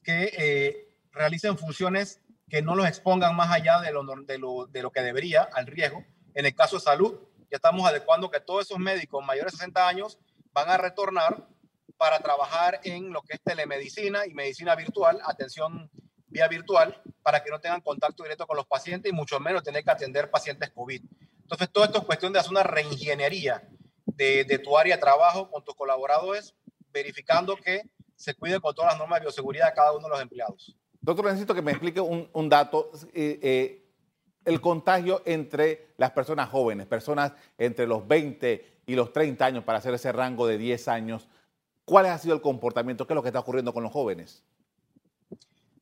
que 0.02 0.32
eh, 0.38 0.88
realicen 1.12 1.58
funciones 1.58 2.20
que 2.48 2.62
no 2.62 2.76
los 2.76 2.86
expongan 2.86 3.34
más 3.34 3.50
allá 3.50 3.80
de 3.80 3.92
lo, 3.92 4.04
de, 4.04 4.38
lo, 4.38 4.66
de 4.66 4.82
lo 4.82 4.90
que 4.90 5.02
debería 5.02 5.42
al 5.42 5.66
riesgo. 5.66 6.04
En 6.34 6.46
el 6.46 6.54
caso 6.54 6.76
de 6.76 6.82
salud, 6.82 7.18
ya 7.56 7.68
estamos 7.68 7.88
adecuando 7.88 8.30
que 8.30 8.40
todos 8.40 8.66
esos 8.66 8.78
médicos 8.78 9.24
mayores 9.24 9.52
de 9.52 9.58
60 9.58 9.88
años 9.88 10.18
van 10.52 10.68
a 10.68 10.76
retornar 10.76 11.48
para 11.96 12.18
trabajar 12.20 12.80
en 12.84 13.12
lo 13.12 13.22
que 13.22 13.34
es 13.34 13.40
telemedicina 13.42 14.26
y 14.26 14.34
medicina 14.34 14.74
virtual, 14.74 15.18
atención 15.24 15.90
vía 16.26 16.48
virtual, 16.48 17.00
para 17.22 17.42
que 17.42 17.50
no 17.50 17.58
tengan 17.58 17.80
contacto 17.80 18.22
directo 18.22 18.46
con 18.46 18.56
los 18.56 18.66
pacientes 18.66 19.10
y 19.10 19.14
mucho 19.14 19.40
menos 19.40 19.62
tener 19.62 19.82
que 19.82 19.90
atender 19.90 20.30
pacientes 20.30 20.70
COVID. 20.70 21.02
Entonces, 21.40 21.70
todo 21.72 21.84
esto 21.84 21.98
es 21.98 22.04
cuestión 22.04 22.32
de 22.32 22.40
hacer 22.40 22.50
una 22.50 22.62
reingeniería 22.62 23.66
de, 24.04 24.44
de 24.44 24.58
tu 24.58 24.76
área 24.76 24.96
de 24.96 25.00
trabajo 25.00 25.50
con 25.50 25.64
tus 25.64 25.74
colaboradores, 25.74 26.54
verificando 26.92 27.56
que 27.56 27.82
se 28.16 28.34
cuide 28.34 28.60
con 28.60 28.74
todas 28.74 28.92
las 28.92 28.98
normas 28.98 29.20
de 29.20 29.24
bioseguridad 29.24 29.68
de 29.68 29.74
cada 29.74 29.92
uno 29.92 30.02
de 30.02 30.10
los 30.10 30.20
empleados. 30.20 30.76
Doctor, 31.00 31.26
necesito 31.26 31.54
que 31.54 31.62
me 31.62 31.70
explique 31.70 32.00
un, 32.00 32.28
un 32.32 32.48
dato. 32.48 32.90
Eh, 33.14 33.38
eh, 33.42 33.85
el 34.46 34.60
contagio 34.60 35.22
entre 35.26 35.88
las 35.98 36.12
personas 36.12 36.48
jóvenes, 36.48 36.86
personas 36.86 37.32
entre 37.58 37.86
los 37.86 38.06
20 38.06 38.80
y 38.86 38.94
los 38.94 39.12
30 39.12 39.44
años, 39.44 39.64
para 39.64 39.78
hacer 39.78 39.92
ese 39.92 40.12
rango 40.12 40.46
de 40.46 40.56
10 40.56 40.88
años, 40.88 41.28
¿cuál 41.84 42.06
ha 42.06 42.16
sido 42.16 42.34
el 42.34 42.40
comportamiento? 42.40 43.06
¿Qué 43.06 43.12
es 43.12 43.16
lo 43.16 43.22
que 43.22 43.28
está 43.28 43.40
ocurriendo 43.40 43.74
con 43.74 43.82
los 43.82 43.92
jóvenes? 43.92 44.44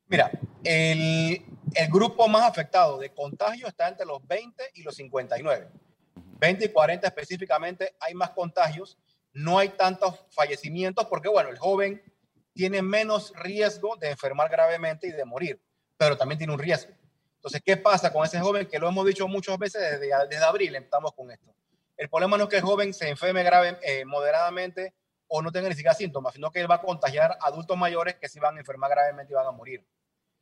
Mira, 0.09 0.31
el, 0.65 1.45
el 1.75 1.89
grupo 1.91 2.27
más 2.27 2.43
afectado 2.43 2.99
de 2.99 3.13
contagio 3.13 3.67
está 3.69 3.89
entre 3.89 4.07
los 4.07 4.27
20 4.27 4.71
y 4.75 4.83
los 4.83 4.95
59. 4.97 5.69
20 6.15 6.65
y 6.65 6.69
40 6.69 7.07
específicamente 7.07 7.95
hay 8.01 8.15
más 8.15 8.31
contagios, 8.31 8.99
no 9.35 9.59
hay 9.59 9.71
tantos 9.71 10.25
fallecimientos 10.31 11.07
porque, 11.07 11.29
bueno, 11.29 11.51
el 11.51 11.59
joven 11.59 12.03
tiene 12.55 12.81
menos 12.81 13.35
riesgo 13.37 13.97
de 13.97 14.11
enfermar 14.11 14.49
gravemente 14.49 15.07
y 15.07 15.11
de 15.11 15.25
morir, 15.27 15.61
pero 15.99 16.17
también 16.17 16.39
tiene 16.39 16.55
un 16.55 16.59
riesgo. 16.59 16.95
Entonces, 17.45 17.61
¿qué 17.63 17.77
pasa 17.77 18.11
con 18.11 18.25
ese 18.25 18.41
joven? 18.41 18.67
Que 18.67 18.79
lo 18.79 18.89
hemos 18.89 19.05
dicho 19.05 19.29
muchas 19.29 19.59
veces 19.59 19.83
desde, 19.83 20.11
desde 20.31 20.45
abril, 20.47 20.75
estamos 20.77 21.13
con 21.13 21.31
esto. 21.31 21.55
El 21.95 22.09
problema 22.09 22.39
no 22.39 22.45
es 22.45 22.49
que 22.49 22.57
el 22.57 22.63
joven 22.63 22.95
se 22.95 23.07
enferme 23.07 23.43
grave, 23.43 23.79
eh, 23.83 24.07
moderadamente 24.07 24.95
o 25.27 25.43
no 25.43 25.53
tenga 25.53 25.69
ni 25.69 25.75
siquiera 25.75 25.93
síntomas, 25.93 26.33
sino 26.33 26.51
que 26.51 26.61
él 26.63 26.71
va 26.71 26.77
a 26.77 26.81
contagiar 26.81 27.33
a 27.33 27.49
adultos 27.49 27.77
mayores 27.77 28.15
que 28.15 28.31
sí 28.31 28.41
van 28.41 28.57
a 28.57 28.61
enfermar 28.61 28.89
gravemente 28.89 29.31
y 29.31 29.37
van 29.37 29.47
a 29.47 29.51
morir. 29.51 29.87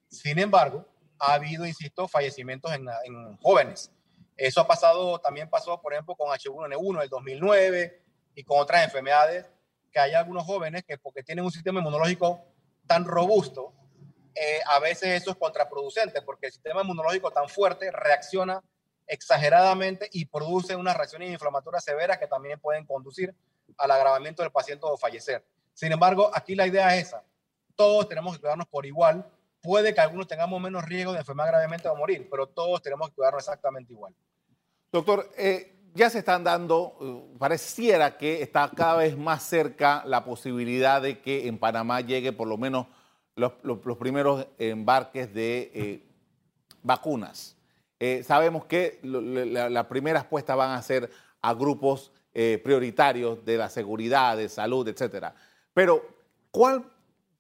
Sin 0.07 0.39
embargo, 0.39 0.87
ha 1.19 1.35
habido, 1.35 1.67
insisto, 1.67 2.07
fallecimientos 2.07 2.73
en, 2.73 2.87
en 3.05 3.37
jóvenes. 3.39 3.91
Eso 4.37 4.61
ha 4.61 4.69
pasado, 4.69 5.19
también 5.19 5.51
pasó, 5.51 5.83
por 5.83 5.95
ejemplo, 5.95 6.15
con 6.15 6.29
H1N1 6.31 7.01
del 7.01 7.09
2009 7.09 8.01
y 8.37 8.45
con 8.45 8.61
otras 8.61 8.85
enfermedades 8.85 9.51
que 9.91 9.99
hay 9.99 10.15
algunos 10.15 10.45
jóvenes 10.45 10.85
que 10.85 10.99
porque 10.99 11.25
tienen 11.25 11.45
un 11.45 11.51
sistema 11.51 11.81
inmunológico 11.81 12.45
tan 12.87 13.05
robusto, 13.05 13.75
eh, 14.35 14.61
a 14.67 14.79
veces 14.79 15.23
eso 15.23 15.31
es 15.31 15.37
contraproducente 15.37 16.23
porque 16.23 16.47
el 16.47 16.53
sistema 16.53 16.83
inmunológico 16.83 17.31
tan 17.31 17.49
fuerte 17.49 17.91
reacciona 17.91 18.63
exageradamente 19.07 20.09
y 20.13 20.25
produce 20.25 20.77
unas 20.77 20.97
reacciones 20.97 21.31
inflamatorias 21.31 21.85
severas 21.85 22.19
que 22.19 22.27
también 22.27 22.59
pueden 22.61 22.87
conducir 22.87 23.35
al 23.77 23.91
agravamiento 23.91 24.43
del 24.43 24.53
paciente 24.53 24.87
o 24.87 24.97
fallecer. 24.97 25.45
Sin 25.75 25.93
embargo, 25.93 26.31
aquí 26.35 26.55
la 26.55 26.67
idea 26.67 26.97
es 26.97 27.09
esa. 27.09 27.23
Todos 27.75 28.09
tenemos 28.09 28.35
que 28.35 28.41
cuidarnos 28.41 28.67
por 28.69 28.87
igual. 28.87 29.27
Puede 29.61 29.95
que 29.95 30.01
algunos 30.01 30.27
tengamos 30.27 30.61
menos 30.61 30.85
riesgo 30.85 31.13
de 31.13 31.19
enfermar 31.19 31.49
gravemente 31.49 31.89
o 31.89 31.97
morir, 31.97 32.29
pero 32.31 32.47
todos 32.47 32.83
tenemos 32.83 33.09
que 33.09 33.15
cuidarnos 33.15 33.43
exactamente 33.43 33.93
igual. 33.93 34.15
Doctor, 34.91 35.31
eh, 35.37 35.91
ya 35.95 36.11
se 36.11 36.19
están 36.19 36.45
dando, 36.45 36.97
eh, 37.01 37.37
pareciera 37.39 38.17
que 38.17 38.43
está 38.43 38.71
cada 38.75 38.97
vez 38.97 39.17
más 39.17 39.43
cerca 39.43 40.03
la 40.07 40.25
posibilidad 40.25 41.01
de 41.01 41.21
que 41.21 41.49
en 41.49 41.59
Panamá 41.59 42.01
llegue 42.01 42.33
por 42.33 42.49
lo 42.49 42.57
menos 42.57 42.87
los, 43.37 43.53
primeros 43.99 44.47
embarques 44.59 45.33
de 45.33 45.71
eh, 45.75 46.07
vacunas. 46.83 47.57
Eh, 47.99 48.23
sabemos 48.25 48.65
que 48.65 48.99
las 49.03 49.87
primeras 49.87 50.25
puestas 50.25 50.57
van 50.57 50.73
a 50.73 50.83
ser 50.83 51.11
a 51.41 51.55
grupos 51.55 52.13
prioritarios 52.33 53.45
de 53.45 53.59
la 53.59 53.69
seguridad, 53.69 54.39
de 54.39 54.49
salud, 54.49 54.89
etcétera. 54.89 55.35
Pero, 55.75 56.03
¿cuál 56.51 56.83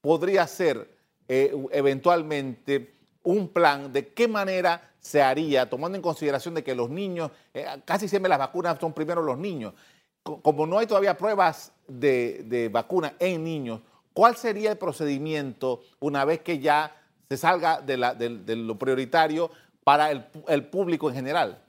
podría 0.03 0.47
ser 0.47 0.87
eventualmente 1.27 2.93
un 3.23 3.49
plan 3.49 3.93
de 3.93 4.13
qué 4.13 4.29
manera 4.29 4.93
se 5.03 5.21
haría, 5.21 5.69
tomando 5.69 5.97
en 5.97 6.03
consideración 6.03 6.55
de 6.55 6.63
que 6.63 6.75
los 6.75 6.89
niños, 6.89 7.31
eh, 7.53 7.67
casi 7.85 8.09
siempre 8.09 8.29
las 8.29 8.39
vacunas 8.39 8.79
son 8.81 8.93
primero 8.93 9.23
los 9.23 9.37
niños. 9.37 9.75
Como 10.23 10.67
no 10.67 10.79
hay 10.79 10.87
todavía 10.87 11.19
pruebas 11.19 11.73
de, 11.89 12.45
de 12.45 12.69
vacuna 12.69 13.15
en 13.19 13.43
niños, 13.43 13.81
¿cuál 14.13 14.37
sería 14.37 14.71
el 14.73 14.79
procedimiento 14.79 15.83
una 16.01 16.25
vez 16.25 16.41
que 16.41 16.59
ya 16.59 16.97
se 17.29 17.37
salga 17.37 17.81
de, 17.81 17.97
lo 17.97 18.79
prioritario 18.79 19.51
para 19.85 20.11
el, 20.11 20.67
público 20.69 21.09
en 21.09 21.15
general? 21.15 21.65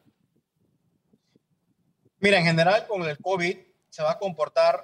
Mira, 2.20 2.38
en 2.38 2.46
general 2.46 2.88
con 2.88 3.04
el 3.04 3.18
COVID 3.18 3.58
se 3.90 4.04
va 4.04 4.12
a 4.12 4.20
comportar 4.20 4.84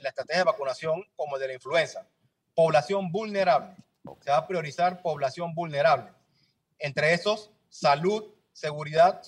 la 0.00 0.08
estrategia 0.08 0.38
de 0.38 0.44
vacunación 0.44 1.04
como 1.16 1.38
de 1.38 1.48
la 1.48 1.54
influenza. 1.54 2.06
Población 2.54 3.12
vulnerable. 3.12 3.76
Se 4.20 4.30
va 4.30 4.38
a 4.38 4.46
priorizar 4.46 5.02
población 5.02 5.54
vulnerable. 5.54 6.10
Entre 6.78 7.12
esos, 7.12 7.50
salud, 7.68 8.34
seguridad. 8.52 9.22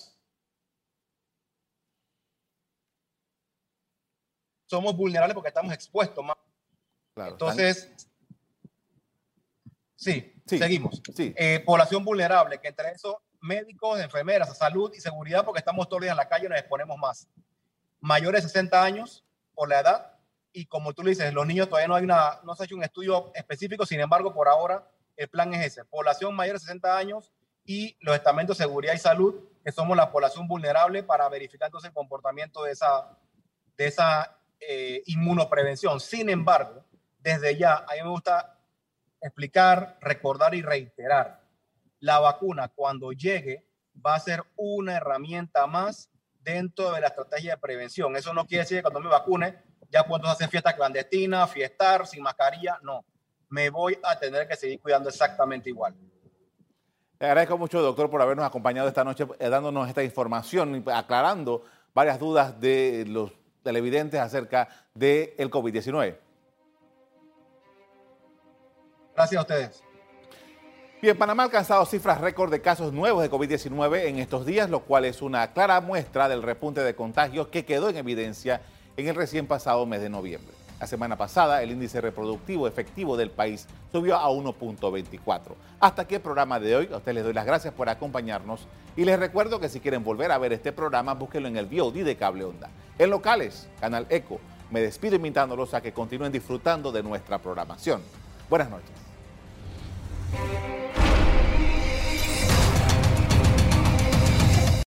Somos 4.65 4.95
vulnerables 4.95 5.33
porque 5.33 5.49
estamos 5.49 5.73
expuestos 5.73 6.23
más. 6.23 6.37
Entonces, 7.27 7.91
sí, 9.95 10.33
seguimos. 10.45 11.01
Eh, 11.17 11.61
población 11.65 12.03
vulnerable, 12.03 12.59
que 12.59 12.67
entre 12.67 12.91
eso 12.91 13.21
médicos, 13.41 13.99
enfermeras, 13.99 14.55
salud 14.57 14.91
y 14.95 15.01
seguridad, 15.01 15.43
porque 15.43 15.59
estamos 15.59 15.87
todos 15.87 16.01
los 16.01 16.05
días 16.05 16.13
en 16.13 16.17
la 16.17 16.29
calle 16.29 16.45
y 16.45 16.49
nos 16.49 16.59
exponemos 16.59 16.97
más. 16.97 17.27
Mayores 17.99 18.43
de 18.43 18.49
60 18.49 18.83
años 18.83 19.25
por 19.53 19.67
la 19.67 19.79
edad, 19.79 20.17
y 20.53 20.65
como 20.65 20.93
tú 20.93 21.03
le 21.03 21.11
dices, 21.11 21.33
los 21.33 21.47
niños 21.47 21.67
todavía 21.67 21.87
no 21.87 21.95
hay 21.95 22.03
una, 22.03 22.39
no 22.43 22.55
se 22.55 22.63
ha 22.63 22.65
hecho 22.65 22.75
un 22.75 22.83
estudio 22.83 23.31
específico, 23.33 23.85
sin 23.85 23.99
embargo, 23.99 24.33
por 24.33 24.47
ahora 24.47 24.87
el 25.17 25.27
plan 25.27 25.53
es 25.53 25.65
ese, 25.65 25.85
población 25.85 26.35
mayor 26.35 26.55
de 26.55 26.59
60 26.61 26.97
años 26.97 27.31
y 27.65 27.95
los 28.01 28.15
estamentos 28.15 28.57
de 28.57 28.63
seguridad 28.63 28.93
y 28.93 28.97
salud, 28.97 29.35
que 29.63 29.71
somos 29.71 29.95
la 29.95 30.11
población 30.11 30.47
vulnerable 30.47 31.03
para 31.03 31.29
verificar 31.29 31.67
entonces 31.67 31.89
el 31.89 31.93
comportamiento 31.93 32.63
de 32.63 32.71
esa, 32.71 33.17
de 33.77 33.87
esa 33.87 34.37
eh, 34.59 35.03
inmunoprevención. 35.05 35.99
Sin 35.99 36.29
embargo, 36.29 36.83
desde 37.21 37.57
ya, 37.57 37.77
a 37.77 37.93
mí 37.95 38.01
me 38.03 38.09
gusta 38.09 38.59
explicar, 39.21 39.97
recordar 40.01 40.55
y 40.55 40.61
reiterar, 40.61 41.41
la 41.99 42.19
vacuna 42.19 42.67
cuando 42.69 43.11
llegue 43.11 43.65
va 44.03 44.15
a 44.15 44.19
ser 44.19 44.43
una 44.55 44.97
herramienta 44.97 45.67
más 45.67 46.09
dentro 46.39 46.91
de 46.91 47.01
la 47.01 47.07
estrategia 47.07 47.51
de 47.55 47.61
prevención. 47.61 48.15
Eso 48.15 48.33
no 48.33 48.45
quiere 48.45 48.63
decir 48.63 48.77
que 48.77 48.83
cuando 48.83 48.99
me 48.99 49.09
vacune 49.09 49.59
ya 49.91 50.03
puedo 50.03 50.27
hacer 50.27 50.49
fiesta 50.49 50.75
clandestina, 50.75 51.45
fiestar, 51.47 52.07
sin 52.07 52.23
mascarilla, 52.23 52.79
no. 52.81 53.05
Me 53.49 53.69
voy 53.69 53.97
a 54.03 54.17
tener 54.17 54.47
que 54.47 54.55
seguir 54.55 54.79
cuidando 54.79 55.09
exactamente 55.09 55.69
igual. 55.69 55.93
Le 57.19 57.27
agradezco 57.27 57.57
mucho, 57.57 57.81
doctor, 57.81 58.09
por 58.09 58.21
habernos 58.21 58.45
acompañado 58.45 58.87
esta 58.87 59.03
noche, 59.03 59.27
eh, 59.37 59.49
dándonos 59.49 59.87
esta 59.87 60.03
información 60.03 60.75
y 60.75 60.89
aclarando 60.89 61.65
varias 61.93 62.17
dudas 62.17 62.59
de 62.59 63.05
los 63.07 63.31
televidentes 63.61 64.19
acerca 64.19 64.69
del 64.95 65.51
COVID-19. 65.51 66.17
Gracias 69.21 69.37
a 69.37 69.41
ustedes. 69.41 69.83
Bien, 70.99 71.15
Panamá 71.15 71.43
ha 71.43 71.45
alcanzado 71.45 71.85
cifras 71.85 72.19
récord 72.19 72.49
de 72.49 72.59
casos 72.59 72.91
nuevos 72.91 73.21
de 73.21 73.29
COVID-19 73.29 74.05
en 74.05 74.17
estos 74.17 74.47
días, 74.47 74.67
lo 74.67 74.79
cual 74.79 75.05
es 75.05 75.21
una 75.21 75.53
clara 75.53 75.79
muestra 75.79 76.27
del 76.27 76.41
repunte 76.41 76.81
de 76.81 76.95
contagios 76.95 77.47
que 77.49 77.63
quedó 77.63 77.89
en 77.89 77.97
evidencia 77.97 78.61
en 78.97 79.07
el 79.07 79.13
recién 79.13 79.45
pasado 79.45 79.85
mes 79.85 80.01
de 80.01 80.09
noviembre. 80.09 80.55
La 80.79 80.87
semana 80.87 81.19
pasada, 81.19 81.61
el 81.61 81.69
índice 81.69 82.01
reproductivo 82.01 82.67
efectivo 82.67 83.15
del 83.15 83.29
país 83.29 83.67
subió 83.91 84.15
a 84.17 84.27
1.24. 84.27 85.53
Hasta 85.79 86.01
aquí 86.01 86.15
el 86.15 86.21
programa 86.21 86.59
de 86.59 86.75
hoy. 86.75 86.89
A 86.91 86.97
ustedes 86.97 87.13
les 87.13 87.23
doy 87.23 87.33
las 87.33 87.45
gracias 87.45 87.75
por 87.75 87.89
acompañarnos 87.89 88.65
y 88.95 89.05
les 89.05 89.19
recuerdo 89.19 89.59
que 89.59 89.69
si 89.69 89.81
quieren 89.81 90.03
volver 90.03 90.31
a 90.31 90.39
ver 90.39 90.51
este 90.51 90.71
programa, 90.71 91.13
búsquenlo 91.13 91.47
en 91.47 91.57
el 91.57 91.67
VOD 91.67 92.03
de 92.03 92.15
Cable 92.15 92.45
Onda. 92.45 92.71
En 92.97 93.11
locales, 93.11 93.69
Canal 93.79 94.07
Eco. 94.09 94.39
Me 94.71 94.81
despido 94.81 95.15
invitándolos 95.15 95.75
a 95.75 95.81
que 95.81 95.93
continúen 95.93 96.31
disfrutando 96.31 96.91
de 96.91 97.03
nuestra 97.03 97.37
programación. 97.37 98.01
Buenas 98.49 98.71
noches. 98.71 99.10
Bye. 100.31 100.80